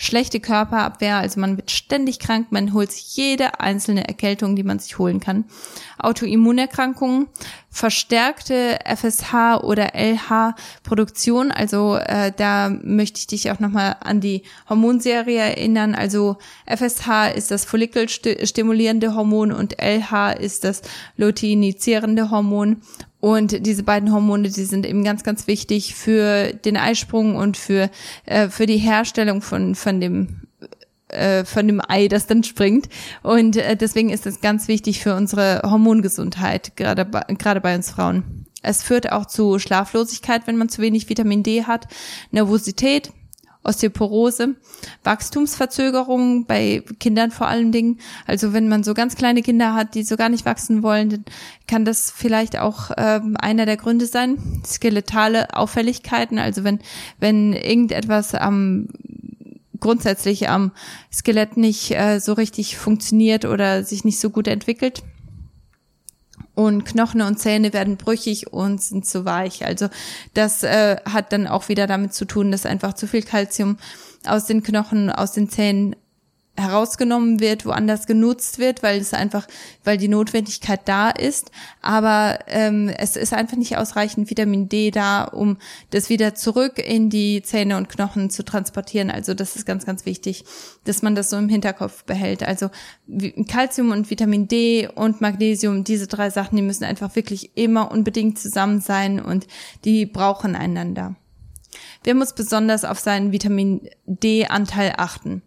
schlechte 0.00 0.38
Körperabwehr, 0.38 1.16
also 1.16 1.40
man 1.40 1.56
wird 1.56 1.72
ständig 1.72 2.20
krank, 2.20 2.46
man 2.50 2.72
holt 2.72 2.92
sich 2.92 3.16
jede 3.16 3.58
einzelne 3.58 4.06
Erkältung, 4.06 4.54
die 4.54 4.62
man 4.62 4.78
sich 4.78 4.96
holen 4.96 5.18
kann. 5.18 5.44
Autoimmunerkrankungen, 5.98 7.26
verstärkte 7.68 8.78
FSH 8.84 9.58
oder 9.64 9.96
LH-Produktion, 9.96 11.50
also 11.50 11.96
äh, 11.96 12.30
da 12.34 12.70
möchte 12.70 13.18
ich 13.18 13.26
dich 13.26 13.50
auch 13.50 13.58
nochmal 13.58 13.96
an 13.98 14.20
die 14.20 14.44
Hormonserie 14.68 15.40
erinnern. 15.40 15.96
Also 15.96 16.36
FSH 16.66 17.32
ist 17.34 17.50
das 17.50 17.64
follikelstimulierende 17.64 19.16
Hormon 19.16 19.50
und 19.50 19.82
LH 19.82 20.30
ist 20.30 20.62
das 20.62 20.82
luteinizierende 21.16 22.30
Hormon. 22.30 22.82
Und 23.20 23.66
diese 23.66 23.82
beiden 23.82 24.12
Hormone, 24.12 24.48
die 24.48 24.64
sind 24.64 24.86
eben 24.86 25.02
ganz, 25.02 25.24
ganz 25.24 25.46
wichtig 25.46 25.94
für 25.94 26.52
den 26.52 26.76
Eisprung 26.76 27.34
und 27.36 27.56
für, 27.56 27.90
äh, 28.26 28.48
für 28.48 28.66
die 28.66 28.78
Herstellung 28.78 29.42
von, 29.42 29.74
von 29.74 30.00
dem 30.00 30.42
äh, 31.08 31.46
von 31.46 31.66
dem 31.66 31.80
Ei, 31.88 32.08
das 32.08 32.26
dann 32.26 32.44
springt. 32.44 32.88
Und 33.22 33.56
äh, 33.56 33.76
deswegen 33.76 34.10
ist 34.10 34.26
es 34.26 34.42
ganz 34.42 34.68
wichtig 34.68 35.00
für 35.00 35.14
unsere 35.14 35.62
Hormongesundheit, 35.64 36.76
gerade 36.76 37.06
bei, 37.06 37.22
gerade 37.38 37.62
bei 37.62 37.74
uns 37.74 37.90
Frauen. 37.90 38.46
Es 38.62 38.82
führt 38.82 39.10
auch 39.10 39.24
zu 39.24 39.58
Schlaflosigkeit, 39.58 40.46
wenn 40.46 40.56
man 40.56 40.68
zu 40.68 40.82
wenig 40.82 41.08
Vitamin 41.08 41.42
D 41.42 41.64
hat, 41.64 41.86
Nervosität, 42.30 43.10
Osteoporose, 43.68 44.56
Wachstumsverzögerungen 45.04 46.46
bei 46.46 46.82
Kindern 46.98 47.30
vor 47.30 47.48
allen 47.48 47.70
Dingen. 47.70 47.98
Also 48.26 48.52
wenn 48.52 48.68
man 48.68 48.82
so 48.82 48.94
ganz 48.94 49.14
kleine 49.14 49.42
Kinder 49.42 49.74
hat, 49.74 49.94
die 49.94 50.02
so 50.02 50.16
gar 50.16 50.30
nicht 50.30 50.46
wachsen 50.46 50.82
wollen, 50.82 51.10
dann 51.10 51.24
kann 51.66 51.84
das 51.84 52.10
vielleicht 52.10 52.58
auch 52.58 52.90
ähm, 52.96 53.36
einer 53.38 53.66
der 53.66 53.76
Gründe 53.76 54.06
sein. 54.06 54.62
Skeletale 54.64 55.54
Auffälligkeiten, 55.54 56.38
also 56.38 56.64
wenn 56.64 56.80
wenn 57.20 57.52
irgendetwas 57.52 58.34
am 58.34 58.88
grundsätzlich 59.80 60.48
am 60.48 60.72
Skelett 61.12 61.56
nicht 61.56 61.92
äh, 61.92 62.18
so 62.18 62.32
richtig 62.32 62.78
funktioniert 62.78 63.44
oder 63.44 63.84
sich 63.84 64.04
nicht 64.04 64.18
so 64.18 64.30
gut 64.30 64.48
entwickelt 64.48 65.02
und 66.58 66.84
Knochen 66.84 67.22
und 67.22 67.38
Zähne 67.38 67.72
werden 67.72 67.96
brüchig 67.96 68.52
und 68.52 68.82
sind 68.82 69.06
zu 69.06 69.24
weich. 69.24 69.64
Also 69.64 69.88
das 70.34 70.64
äh, 70.64 70.96
hat 71.04 71.32
dann 71.32 71.46
auch 71.46 71.68
wieder 71.68 71.86
damit 71.86 72.14
zu 72.14 72.24
tun, 72.24 72.50
dass 72.50 72.66
einfach 72.66 72.94
zu 72.94 73.06
viel 73.06 73.22
Kalzium 73.22 73.76
aus 74.26 74.46
den 74.46 74.64
Knochen, 74.64 75.08
aus 75.08 75.30
den 75.30 75.48
Zähnen 75.48 75.94
herausgenommen 76.58 77.40
wird, 77.40 77.64
woanders 77.64 78.06
genutzt 78.06 78.58
wird, 78.58 78.82
weil 78.82 79.00
es 79.00 79.14
einfach, 79.14 79.46
weil 79.84 79.96
die 79.96 80.08
Notwendigkeit 80.08 80.80
da 80.86 81.10
ist. 81.10 81.50
Aber 81.80 82.40
ähm, 82.48 82.88
es 82.88 83.16
ist 83.16 83.32
einfach 83.32 83.56
nicht 83.56 83.76
ausreichend 83.76 84.28
Vitamin 84.28 84.68
D 84.68 84.90
da, 84.90 85.24
um 85.24 85.56
das 85.90 86.08
wieder 86.08 86.34
zurück 86.34 86.78
in 86.78 87.10
die 87.10 87.42
Zähne 87.42 87.76
und 87.76 87.88
Knochen 87.88 88.30
zu 88.30 88.44
transportieren. 88.44 89.10
Also 89.10 89.34
das 89.34 89.56
ist 89.56 89.66
ganz, 89.66 89.86
ganz 89.86 90.04
wichtig, 90.04 90.44
dass 90.84 91.02
man 91.02 91.14
das 91.14 91.30
so 91.30 91.36
im 91.36 91.48
Hinterkopf 91.48 92.04
behält. 92.04 92.42
Also 92.42 92.70
Calcium 93.48 93.92
und 93.92 94.10
Vitamin 94.10 94.48
D 94.48 94.88
und 94.94 95.20
Magnesium, 95.20 95.84
diese 95.84 96.08
drei 96.08 96.30
Sachen, 96.30 96.56
die 96.56 96.62
müssen 96.62 96.84
einfach 96.84 97.14
wirklich 97.14 97.56
immer 97.56 97.90
unbedingt 97.92 98.38
zusammen 98.38 98.80
sein 98.80 99.20
und 99.20 99.46
die 99.84 100.06
brauchen 100.06 100.56
einander. 100.56 101.14
Wer 102.04 102.14
muss 102.14 102.32
besonders 102.32 102.84
auf 102.84 102.98
seinen 102.98 103.32
Vitamin 103.32 103.88
D-Anteil 104.06 104.94
achten? 104.96 105.42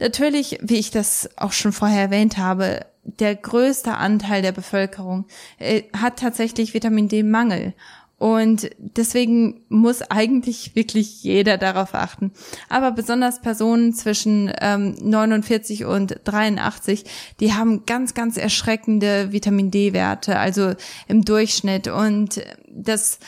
Natürlich, 0.00 0.58
wie 0.62 0.78
ich 0.78 0.90
das 0.90 1.28
auch 1.36 1.52
schon 1.52 1.72
vorher 1.72 2.02
erwähnt 2.02 2.38
habe, 2.38 2.86
der 3.04 3.34
größte 3.34 3.94
Anteil 3.94 4.42
der 4.42 4.52
Bevölkerung 4.52 5.26
äh, 5.58 5.82
hat 5.96 6.18
tatsächlich 6.18 6.74
Vitamin 6.74 7.08
D-Mangel. 7.08 7.74
Und 8.18 8.68
deswegen 8.78 9.62
muss 9.70 10.02
eigentlich 10.02 10.74
wirklich 10.74 11.22
jeder 11.22 11.56
darauf 11.56 11.94
achten. 11.94 12.32
Aber 12.68 12.92
besonders 12.92 13.40
Personen 13.40 13.94
zwischen 13.94 14.52
ähm, 14.60 14.94
49 15.00 15.86
und 15.86 16.20
83, 16.24 17.04
die 17.40 17.54
haben 17.54 17.86
ganz, 17.86 18.12
ganz 18.12 18.36
erschreckende 18.36 19.32
Vitamin 19.32 19.70
D-Werte, 19.70 20.38
also 20.38 20.74
im 21.08 21.24
Durchschnitt. 21.24 21.88
Und 21.88 22.42
das 22.68 23.20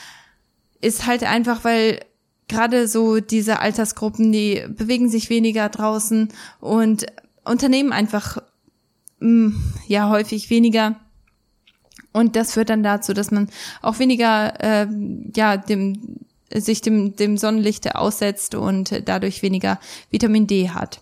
ist 0.83 1.07
halt 1.07 1.23
einfach, 1.23 1.65
weil 1.65 2.01
gerade 2.53 2.87
so 2.87 3.21
diese 3.21 3.61
Altersgruppen, 3.61 4.31
die 4.31 4.65
bewegen 4.69 5.09
sich 5.09 5.31
weniger 5.31 5.69
draußen 5.69 6.29
und 6.61 7.07
unternehmen 7.45 7.93
einfach 7.93 8.39
mm, 9.21 9.51
ja 9.89 10.09
häufig 10.09 10.51
weniger. 10.51 10.97
Und 12.13 12.37
das 12.37 12.53
führt 12.53 12.71
dann 12.71 12.83
dazu, 12.83 13.15
dass 13.15 13.31
man 13.31 13.49
auch 13.81 13.99
weniger 13.99 14.61
äh, 14.61 14.87
ja 15.35 15.57
dem 15.57 16.21
sich 16.55 16.83
dem, 16.83 17.17
dem 17.17 17.39
Sonnenlicht 17.39 17.95
aussetzt 17.95 18.55
und 18.55 19.03
dadurch 19.07 19.43
weniger 19.43 19.79
Vitamin 20.11 20.47
D 20.47 20.69
hat. 20.71 21.01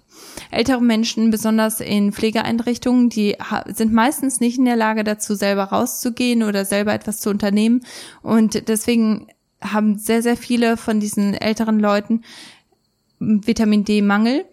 Ältere 0.51 0.81
Menschen, 0.81 1.31
besonders 1.31 1.81
in 1.81 2.13
Pflegeeinrichtungen, 2.13 3.09
die 3.09 3.37
sind 3.67 3.93
meistens 3.93 4.41
nicht 4.41 4.59
in 4.59 4.65
der 4.65 4.77
Lage 4.77 5.03
dazu, 5.03 5.35
selber 5.35 5.65
rauszugehen 5.65 6.43
oder 6.43 6.65
selber 6.65 6.93
etwas 6.93 7.21
zu 7.21 7.31
unternehmen. 7.31 7.85
Und 8.23 8.69
deswegen 8.69 9.27
haben 9.63 9.99
sehr, 9.99 10.23
sehr 10.23 10.37
viele 10.37 10.77
von 10.77 11.01
diesen 11.01 11.35
älteren 11.35 11.81
Leuten 11.81 12.23
Vitamin 13.19 13.85
D-Mangel. 13.85 14.45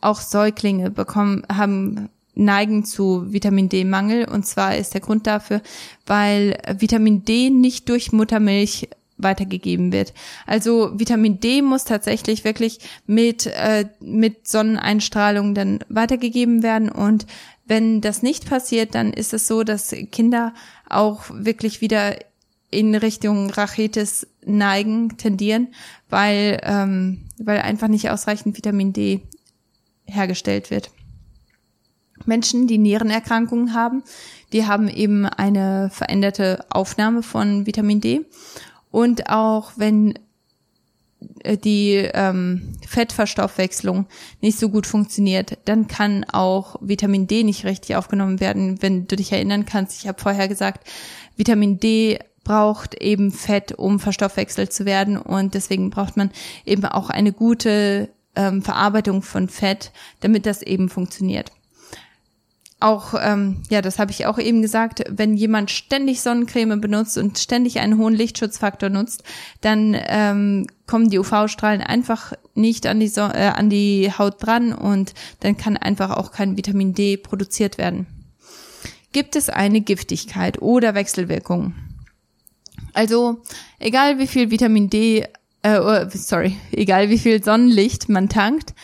Auch 0.00 0.20
Säuglinge 0.20 0.90
bekommen, 0.90 1.44
haben 1.52 2.08
neigen 2.34 2.84
zu 2.84 3.32
Vitamin 3.32 3.68
D-Mangel. 3.68 4.28
Und 4.28 4.46
zwar 4.46 4.76
ist 4.76 4.94
der 4.94 5.00
Grund 5.00 5.26
dafür, 5.26 5.60
weil 6.06 6.58
Vitamin 6.78 7.24
D 7.24 7.50
nicht 7.50 7.88
durch 7.88 8.12
Muttermilch 8.12 8.88
weitergegeben 9.18 9.92
wird. 9.92 10.12
Also 10.46 10.98
Vitamin 10.98 11.40
D 11.40 11.62
muss 11.62 11.84
tatsächlich 11.84 12.44
wirklich 12.44 12.80
mit, 13.06 13.46
äh, 13.46 13.86
mit 14.00 14.48
Sonneneinstrahlung 14.48 15.54
dann 15.54 15.80
weitergegeben 15.88 16.62
werden. 16.62 16.88
Und 16.88 17.26
wenn 17.64 18.00
das 18.00 18.22
nicht 18.22 18.48
passiert, 18.48 18.94
dann 18.94 19.12
ist 19.12 19.32
es 19.32 19.46
so, 19.46 19.62
dass 19.62 19.94
Kinder 20.10 20.54
auch 20.88 21.24
wirklich 21.30 21.80
wieder 21.80 22.16
in 22.72 22.94
Richtung 22.94 23.50
Rachitis 23.50 24.26
neigen, 24.44 25.16
tendieren, 25.16 25.68
weil, 26.08 26.58
ähm, 26.64 27.26
weil 27.38 27.60
einfach 27.60 27.88
nicht 27.88 28.10
ausreichend 28.10 28.56
Vitamin 28.56 28.92
D 28.92 29.20
hergestellt 30.04 30.70
wird. 30.70 30.90
Menschen, 32.24 32.66
die 32.66 32.78
Nierenerkrankungen 32.78 33.74
haben, 33.74 34.02
die 34.52 34.66
haben 34.66 34.88
eben 34.88 35.26
eine 35.26 35.90
veränderte 35.92 36.64
Aufnahme 36.70 37.22
von 37.22 37.66
Vitamin 37.66 38.00
D. 38.00 38.24
Und 38.90 39.28
auch 39.28 39.72
wenn 39.76 40.18
äh, 41.40 41.56
die 41.56 41.94
ähm, 42.14 42.74
Fettverstoffwechslung 42.86 44.06
nicht 44.40 44.58
so 44.58 44.68
gut 44.68 44.86
funktioniert, 44.86 45.58
dann 45.64 45.88
kann 45.88 46.24
auch 46.24 46.76
Vitamin 46.80 47.26
D 47.26 47.44
nicht 47.44 47.64
richtig 47.64 47.96
aufgenommen 47.96 48.40
werden. 48.40 48.80
Wenn 48.82 49.06
du 49.06 49.16
dich 49.16 49.32
erinnern 49.32 49.66
kannst, 49.66 50.00
ich 50.00 50.08
habe 50.08 50.20
vorher 50.20 50.48
gesagt, 50.48 50.88
Vitamin 51.36 51.78
D 51.80 52.18
braucht 52.44 52.94
eben 52.94 53.30
Fett, 53.30 53.72
um 53.72 54.00
verstoffwechselt 54.00 54.72
zu 54.72 54.84
werden 54.84 55.16
und 55.16 55.54
deswegen 55.54 55.90
braucht 55.90 56.16
man 56.16 56.30
eben 56.64 56.84
auch 56.84 57.10
eine 57.10 57.32
gute 57.32 58.10
ähm, 58.34 58.62
Verarbeitung 58.62 59.22
von 59.22 59.48
Fett, 59.48 59.92
damit 60.20 60.46
das 60.46 60.62
eben 60.62 60.88
funktioniert 60.88 61.52
auch, 62.82 63.14
ähm, 63.20 63.62
ja, 63.70 63.80
das 63.80 63.98
habe 63.98 64.10
ich 64.10 64.26
auch 64.26 64.38
eben 64.38 64.60
gesagt, 64.60 65.04
wenn 65.08 65.34
jemand 65.34 65.70
ständig 65.70 66.20
Sonnencreme 66.20 66.80
benutzt 66.80 67.16
und 67.16 67.38
ständig 67.38 67.80
einen 67.80 67.98
hohen 67.98 68.14
Lichtschutzfaktor 68.14 68.90
nutzt, 68.90 69.22
dann 69.60 69.96
ähm, 70.06 70.66
kommen 70.86 71.08
die 71.08 71.18
UV-Strahlen 71.18 71.80
einfach 71.80 72.32
nicht 72.54 72.86
an 72.86 73.00
die, 73.00 73.08
so 73.08 73.22
äh, 73.22 73.52
an 73.54 73.70
die 73.70 74.12
Haut 74.16 74.44
dran 74.44 74.72
und 74.72 75.14
dann 75.40 75.56
kann 75.56 75.76
einfach 75.76 76.10
auch 76.10 76.32
kein 76.32 76.56
Vitamin 76.56 76.92
D 76.94 77.16
produziert 77.16 77.78
werden. 77.78 78.06
Gibt 79.12 79.36
es 79.36 79.48
eine 79.48 79.80
Giftigkeit 79.80 80.60
oder 80.60 80.94
Wechselwirkung? 80.94 81.74
Also, 82.92 83.40
egal 83.78 84.18
wie 84.18 84.26
viel 84.26 84.50
Vitamin 84.50 84.90
D, 84.90 85.26
äh, 85.62 85.78
oh, 85.78 86.08
sorry, 86.12 86.56
egal 86.72 87.08
wie 87.08 87.18
viel 87.18 87.42
Sonnenlicht 87.42 88.08
man 88.08 88.28
tankt, 88.28 88.74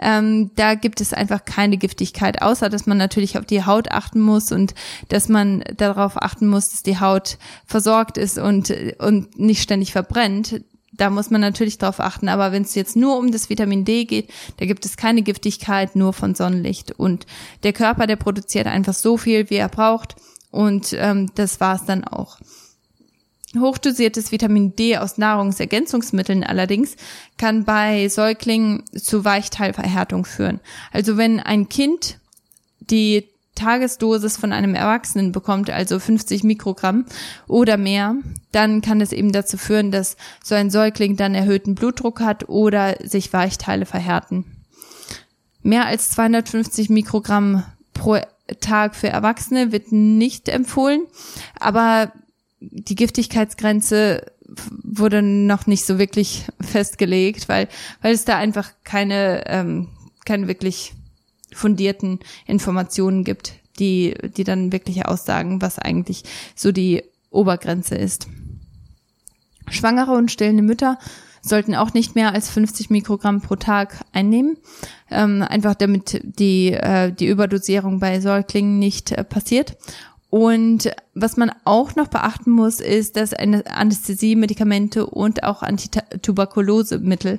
ähm, 0.00 0.50
da 0.54 0.74
gibt 0.74 1.00
es 1.00 1.12
einfach 1.12 1.44
keine 1.44 1.76
Giftigkeit, 1.76 2.40
außer 2.40 2.68
dass 2.68 2.86
man 2.86 2.98
natürlich 2.98 3.36
auf 3.36 3.44
die 3.44 3.64
Haut 3.64 3.90
achten 3.90 4.20
muss 4.20 4.52
und 4.52 4.74
dass 5.08 5.28
man 5.28 5.64
darauf 5.76 6.16
achten 6.22 6.46
muss, 6.46 6.70
dass 6.70 6.82
die 6.82 7.00
Haut 7.00 7.38
versorgt 7.66 8.16
ist 8.16 8.38
und, 8.38 8.72
und 8.98 9.38
nicht 9.38 9.62
ständig 9.62 9.92
verbrennt. 9.92 10.62
Da 10.92 11.10
muss 11.10 11.30
man 11.30 11.40
natürlich 11.40 11.78
drauf 11.78 12.00
achten. 12.00 12.28
Aber 12.28 12.52
wenn 12.52 12.62
es 12.62 12.74
jetzt 12.74 12.96
nur 12.96 13.18
um 13.18 13.30
das 13.30 13.50
Vitamin 13.50 13.84
D 13.84 14.04
geht, 14.04 14.30
da 14.56 14.66
gibt 14.66 14.84
es 14.84 14.96
keine 14.96 15.22
Giftigkeit, 15.22 15.94
nur 15.94 16.12
von 16.12 16.34
Sonnenlicht. 16.34 16.92
Und 16.92 17.26
der 17.62 17.72
Körper, 17.72 18.06
der 18.06 18.16
produziert 18.16 18.66
einfach 18.66 18.94
so 18.94 19.16
viel, 19.16 19.50
wie 19.50 19.56
er 19.56 19.68
braucht. 19.68 20.16
Und 20.50 20.94
ähm, 20.98 21.30
das 21.34 21.60
war's 21.60 21.84
dann 21.84 22.04
auch. 22.04 22.38
Hochdosiertes 23.56 24.30
Vitamin 24.30 24.76
D 24.76 24.98
aus 24.98 25.16
Nahrungsergänzungsmitteln 25.16 26.44
allerdings 26.44 26.96
kann 27.38 27.64
bei 27.64 28.08
Säuglingen 28.08 28.84
zu 28.94 29.24
Weichteilverhärtung 29.24 30.26
führen. 30.26 30.60
Also 30.92 31.16
wenn 31.16 31.40
ein 31.40 31.68
Kind 31.68 32.18
die 32.80 33.24
Tagesdosis 33.54 34.36
von 34.36 34.52
einem 34.52 34.74
Erwachsenen 34.74 35.32
bekommt, 35.32 35.70
also 35.70 35.98
50 35.98 36.44
Mikrogramm 36.44 37.06
oder 37.48 37.76
mehr, 37.76 38.14
dann 38.52 38.82
kann 38.82 39.00
es 39.00 39.12
eben 39.12 39.32
dazu 39.32 39.56
führen, 39.56 39.90
dass 39.90 40.16
so 40.44 40.54
ein 40.54 40.70
Säugling 40.70 41.16
dann 41.16 41.34
erhöhten 41.34 41.74
Blutdruck 41.74 42.20
hat 42.20 42.48
oder 42.48 42.96
sich 43.02 43.32
Weichteile 43.32 43.86
verhärten. 43.86 44.44
Mehr 45.62 45.86
als 45.86 46.10
250 46.10 46.88
Mikrogramm 46.90 47.64
pro 47.94 48.18
Tag 48.60 48.94
für 48.94 49.08
Erwachsene 49.08 49.72
wird 49.72 49.90
nicht 49.92 50.48
empfohlen, 50.48 51.02
aber 51.58 52.12
die 52.60 52.94
Giftigkeitsgrenze 52.94 54.26
wurde 54.82 55.22
noch 55.22 55.66
nicht 55.66 55.84
so 55.84 55.98
wirklich 55.98 56.46
festgelegt, 56.60 57.48
weil, 57.48 57.68
weil 58.02 58.14
es 58.14 58.24
da 58.24 58.36
einfach 58.36 58.70
keine, 58.84 59.44
ähm, 59.46 59.88
keine 60.24 60.48
wirklich 60.48 60.94
fundierten 61.52 62.20
Informationen 62.46 63.24
gibt, 63.24 63.54
die, 63.78 64.14
die 64.36 64.44
dann 64.44 64.72
wirklich 64.72 65.06
aussagen, 65.06 65.62
was 65.62 65.78
eigentlich 65.78 66.24
so 66.54 66.72
die 66.72 67.02
Obergrenze 67.30 67.94
ist. 67.94 68.26
Schwangere 69.70 70.12
und 70.12 70.30
stillende 70.30 70.62
Mütter 70.62 70.98
sollten 71.42 71.74
auch 71.74 71.94
nicht 71.94 72.14
mehr 72.14 72.32
als 72.32 72.50
50 72.50 72.90
Mikrogramm 72.90 73.40
pro 73.40 73.56
Tag 73.56 74.04
einnehmen, 74.12 74.56
ähm, 75.10 75.42
einfach 75.42 75.74
damit 75.74 76.20
die, 76.22 76.72
äh, 76.72 77.12
die 77.12 77.28
Überdosierung 77.28 78.00
bei 78.00 78.20
Säuglingen 78.20 78.78
nicht 78.78 79.12
äh, 79.12 79.24
passiert. 79.24 79.76
Und 80.30 80.90
was 81.14 81.38
man 81.38 81.50
auch 81.64 81.96
noch 81.96 82.08
beachten 82.08 82.50
muss, 82.50 82.80
ist, 82.80 83.16
dass 83.16 83.32
Anästhesie-Medikamente 83.32 85.06
und 85.06 85.42
auch 85.42 85.62
Antituberkulosemittel, 85.62 87.38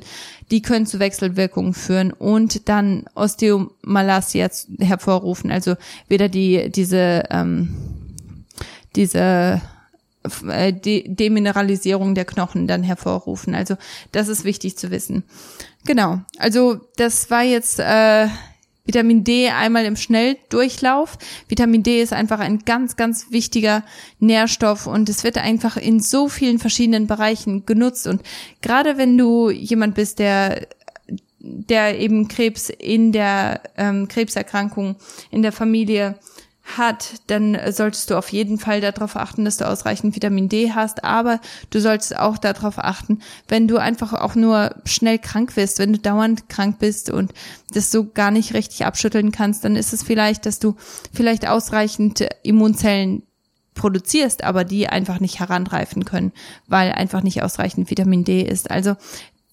die 0.49 0.63
können 0.63 0.88
zu 0.88 0.99
Wechselwirkungen 0.99 1.75
führen 1.75 2.12
und 2.12 2.67
dann 2.67 3.06
Osteomalacia 3.13 4.49
hervorrufen. 4.80 5.52
Also 5.52 5.75
weder 6.08 6.30
die 6.30 6.71
diese 6.71 7.25
ähm, 7.30 7.75
diese 8.95 9.62
äh, 10.47 10.73
De 10.73 11.08
Demineralisierung 11.08 12.15
der 12.15 12.25
Knochen 12.25 12.67
dann 12.67 12.82
hervorrufen. 12.82 13.54
Also 13.54 13.78
das 14.12 14.28
ist 14.28 14.43
wichtig 14.43 14.78
zu 14.78 14.89
wissen. 14.89 15.23
Genau. 15.86 16.21
Also 16.39 16.82
das 16.97 17.30
war 17.30 17.43
jetzt 17.43 17.80
äh, 17.80 18.28
Vitamin 18.89 19.23
D 19.23 19.49
einmal 19.49 19.86
im 19.86 19.95
Schnelldurchlauf. 19.95 21.19
Vitamin 21.47 21.84
D 21.84 22.02
ist 22.02 22.12
einfach 22.12 22.39
ein 22.39 22.58
ganz, 22.65 22.95
ganz 22.95 23.28
wichtiger 23.30 23.84
Nährstoff 24.17 24.88
und 24.88 25.10
es 25.10 25.23
wird 25.23 25.38
einfach 25.38 25.78
in 25.78 25.99
so 25.99 26.28
vielen 26.28 26.58
verschiedenen 26.58 27.06
Bereichen 27.06 27.67
genutzt. 27.67 28.08
Und 28.08 28.23
gerade 28.63 28.97
wenn 28.97 29.15
du 29.15 29.52
jemand 29.52 29.93
bist, 29.93 30.17
der 30.17 30.67
der 31.41 31.99
eben 31.99 32.28
Krebs 32.28 32.69
in 32.69 33.12
der 33.12 33.62
ähm, 33.78 34.08
Krebserkrankung 34.08 34.95
in 35.30 35.43
der 35.43 35.52
Familie 35.52 36.17
hat, 36.77 37.21
dann 37.27 37.58
solltest 37.71 38.10
du 38.10 38.17
auf 38.17 38.29
jeden 38.29 38.60
Fall 38.60 38.82
darauf 38.82 39.15
achten, 39.15 39.45
dass 39.45 39.58
du 39.58 39.67
ausreichend 39.67 40.15
Vitamin 40.15 40.49
D 40.49 40.71
hast, 40.73 41.03
aber 41.03 41.39
du 41.69 41.79
solltest 41.79 42.17
auch 42.17 42.38
darauf 42.38 42.77
achten, 42.77 43.19
wenn 43.47 43.67
du 43.67 43.77
einfach 43.77 44.13
auch 44.13 44.36
nur 44.36 44.75
schnell 44.86 45.19
krank 45.19 45.55
wirst, 45.55 45.79
wenn 45.79 45.93
du 45.93 45.99
dauernd 45.99 46.49
krank 46.49 46.79
bist 46.79 47.10
und 47.10 47.34
das 47.73 47.91
so 47.91 48.10
gar 48.10 48.32
nicht 48.32 48.53
richtig 48.53 48.86
abschütteln 48.86 49.32
kannst, 49.32 49.63
dann 49.63 49.75
ist 49.75 49.93
es 49.93 50.03
vielleicht, 50.03 50.45
dass 50.45 50.60
du 50.60 50.75
vielleicht 51.13 51.47
ausreichend 51.47 52.27
Immunzellen 52.43 53.23
produzierst, 53.75 54.43
aber 54.43 54.65
die 54.65 54.89
einfach 54.89 55.19
nicht 55.19 55.39
heranreifen 55.39 56.03
können, 56.03 56.34
weil 56.67 56.91
einfach 56.91 57.23
nicht 57.23 57.41
ausreichend 57.43 57.89
Vitamin 57.89 58.23
D 58.25 58.41
ist. 58.41 58.69
Also 58.69 58.95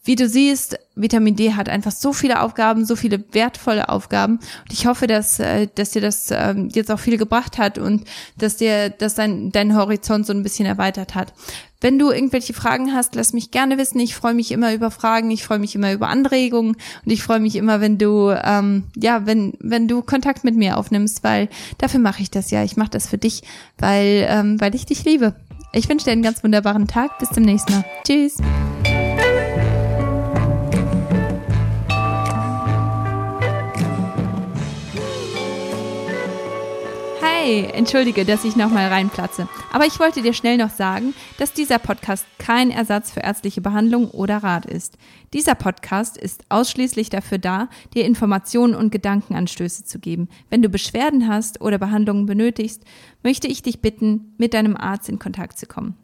wie 0.07 0.15
du 0.17 0.29
siehst, 0.29 0.79
Vitamin 0.95 1.37
D 1.37 1.53
hat 1.55 1.69
einfach 1.69 1.93
so 1.93 2.13
viele 2.13 2.41
Aufgaben, 2.41 2.87
so 2.87 2.97
viele 2.97 3.23
wertvolle 3.33 3.89
Aufgaben. 3.89 4.37
Und 4.37 4.73
ich 4.73 4.87
hoffe, 4.87 5.07
dass, 5.07 5.39
äh, 5.39 5.69
dass 5.75 5.91
dir 5.91 6.01
das 6.01 6.31
ähm, 6.31 6.71
jetzt 6.73 6.91
auch 6.91 6.99
viel 6.99 7.19
gebracht 7.19 7.59
hat 7.59 7.77
und 7.77 8.05
dass 8.39 8.57
dir 8.57 8.91
dass 8.91 9.15
dein, 9.15 9.53
dein 9.53 9.77
Horizont 9.77 10.27
so 10.27 10.33
ein 10.33 10.43
bisschen 10.43 10.65
erweitert 10.65 11.15
hat. 11.15 11.35
Wenn 11.81 11.99
du 11.99 12.11
irgendwelche 12.11 12.55
Fragen 12.55 12.95
hast, 12.95 13.15
lass 13.15 13.35
mich 13.35 13.51
gerne 13.51 13.77
wissen. 13.77 14.01
Ich 14.01 14.15
freue 14.15 14.33
mich 14.33 14.53
immer 14.53 14.73
über 14.73 14.91
Fragen, 14.91 15.31
ich 15.31 15.45
freue 15.45 15.59
mich 15.59 15.75
immer 15.75 15.93
über 15.93 16.09
Anregungen 16.09 16.77
und 17.05 17.13
ich 17.13 17.23
freue 17.23 17.41
mich 17.41 17.57
immer, 17.57 17.81
wenn 17.81 17.99
du 17.99 18.31
ähm, 18.31 18.85
ja, 18.97 19.27
wenn 19.27 19.55
wenn 19.61 19.87
du 19.87 20.03
Kontakt 20.03 20.45
mit 20.45 20.57
mir 20.57 20.79
aufnimmst, 20.79 21.23
weil 21.23 21.49
dafür 21.79 22.01
mache 22.01 22.23
ich 22.23 22.31
das 22.31 22.51
ja. 22.51 22.65
Ich 22.65 22.77
mache 22.77 22.91
das 22.91 23.09
für 23.09 23.19
dich, 23.19 23.43
weil 23.79 24.27
ähm, 24.29 24.61
weil 24.61 24.75
ich 24.75 24.87
dich 24.87 25.05
liebe. 25.05 25.35
Ich 25.73 25.89
wünsche 25.91 26.07
dir 26.07 26.13
einen 26.13 26.23
ganz 26.23 26.43
wunderbaren 26.43 26.87
Tag. 26.87 27.19
Bis 27.19 27.29
zum 27.29 27.43
nächsten 27.43 27.73
Mal. 27.73 27.85
Tschüss. 28.07 28.39
Hey, 37.47 37.71
entschuldige, 37.73 38.25
dass 38.25 38.45
ich 38.45 38.57
nochmal 38.57 38.89
reinplatze. 38.89 39.49
Aber 39.73 39.87
ich 39.87 40.01
wollte 40.01 40.21
dir 40.21 40.33
schnell 40.33 40.57
noch 40.57 40.71
sagen, 40.71 41.15
dass 41.39 41.53
dieser 41.53 41.79
Podcast 41.79 42.27
kein 42.41 42.73
Ersatz 42.73 43.13
für 43.13 43.21
ärztliche 43.21 43.61
Behandlung 43.61 44.11
oder 44.11 44.39
Rat 44.39 44.67
ist. 44.67 44.99
Dieser 45.33 45.55
Podcast 45.55 46.17
ist 46.17 46.43
ausschließlich 46.49 47.09
dafür 47.09 47.39
da, 47.39 47.69
dir 47.95 48.05
Informationen 48.05 48.75
und 48.75 48.91
Gedankenanstöße 48.91 49.85
zu 49.85 50.01
geben. 50.01 50.29
Wenn 50.51 50.61
du 50.61 50.69
Beschwerden 50.69 51.29
hast 51.29 51.61
oder 51.61 51.79
Behandlungen 51.79 52.27
benötigst, 52.27 52.83
möchte 53.23 53.47
ich 53.47 53.63
dich 53.63 53.81
bitten, 53.81 54.35
mit 54.39 54.53
deinem 54.53 54.77
Arzt 54.77 55.09
in 55.09 55.21
Kontakt 55.21 55.57
zu 55.57 55.67
kommen. 55.67 55.95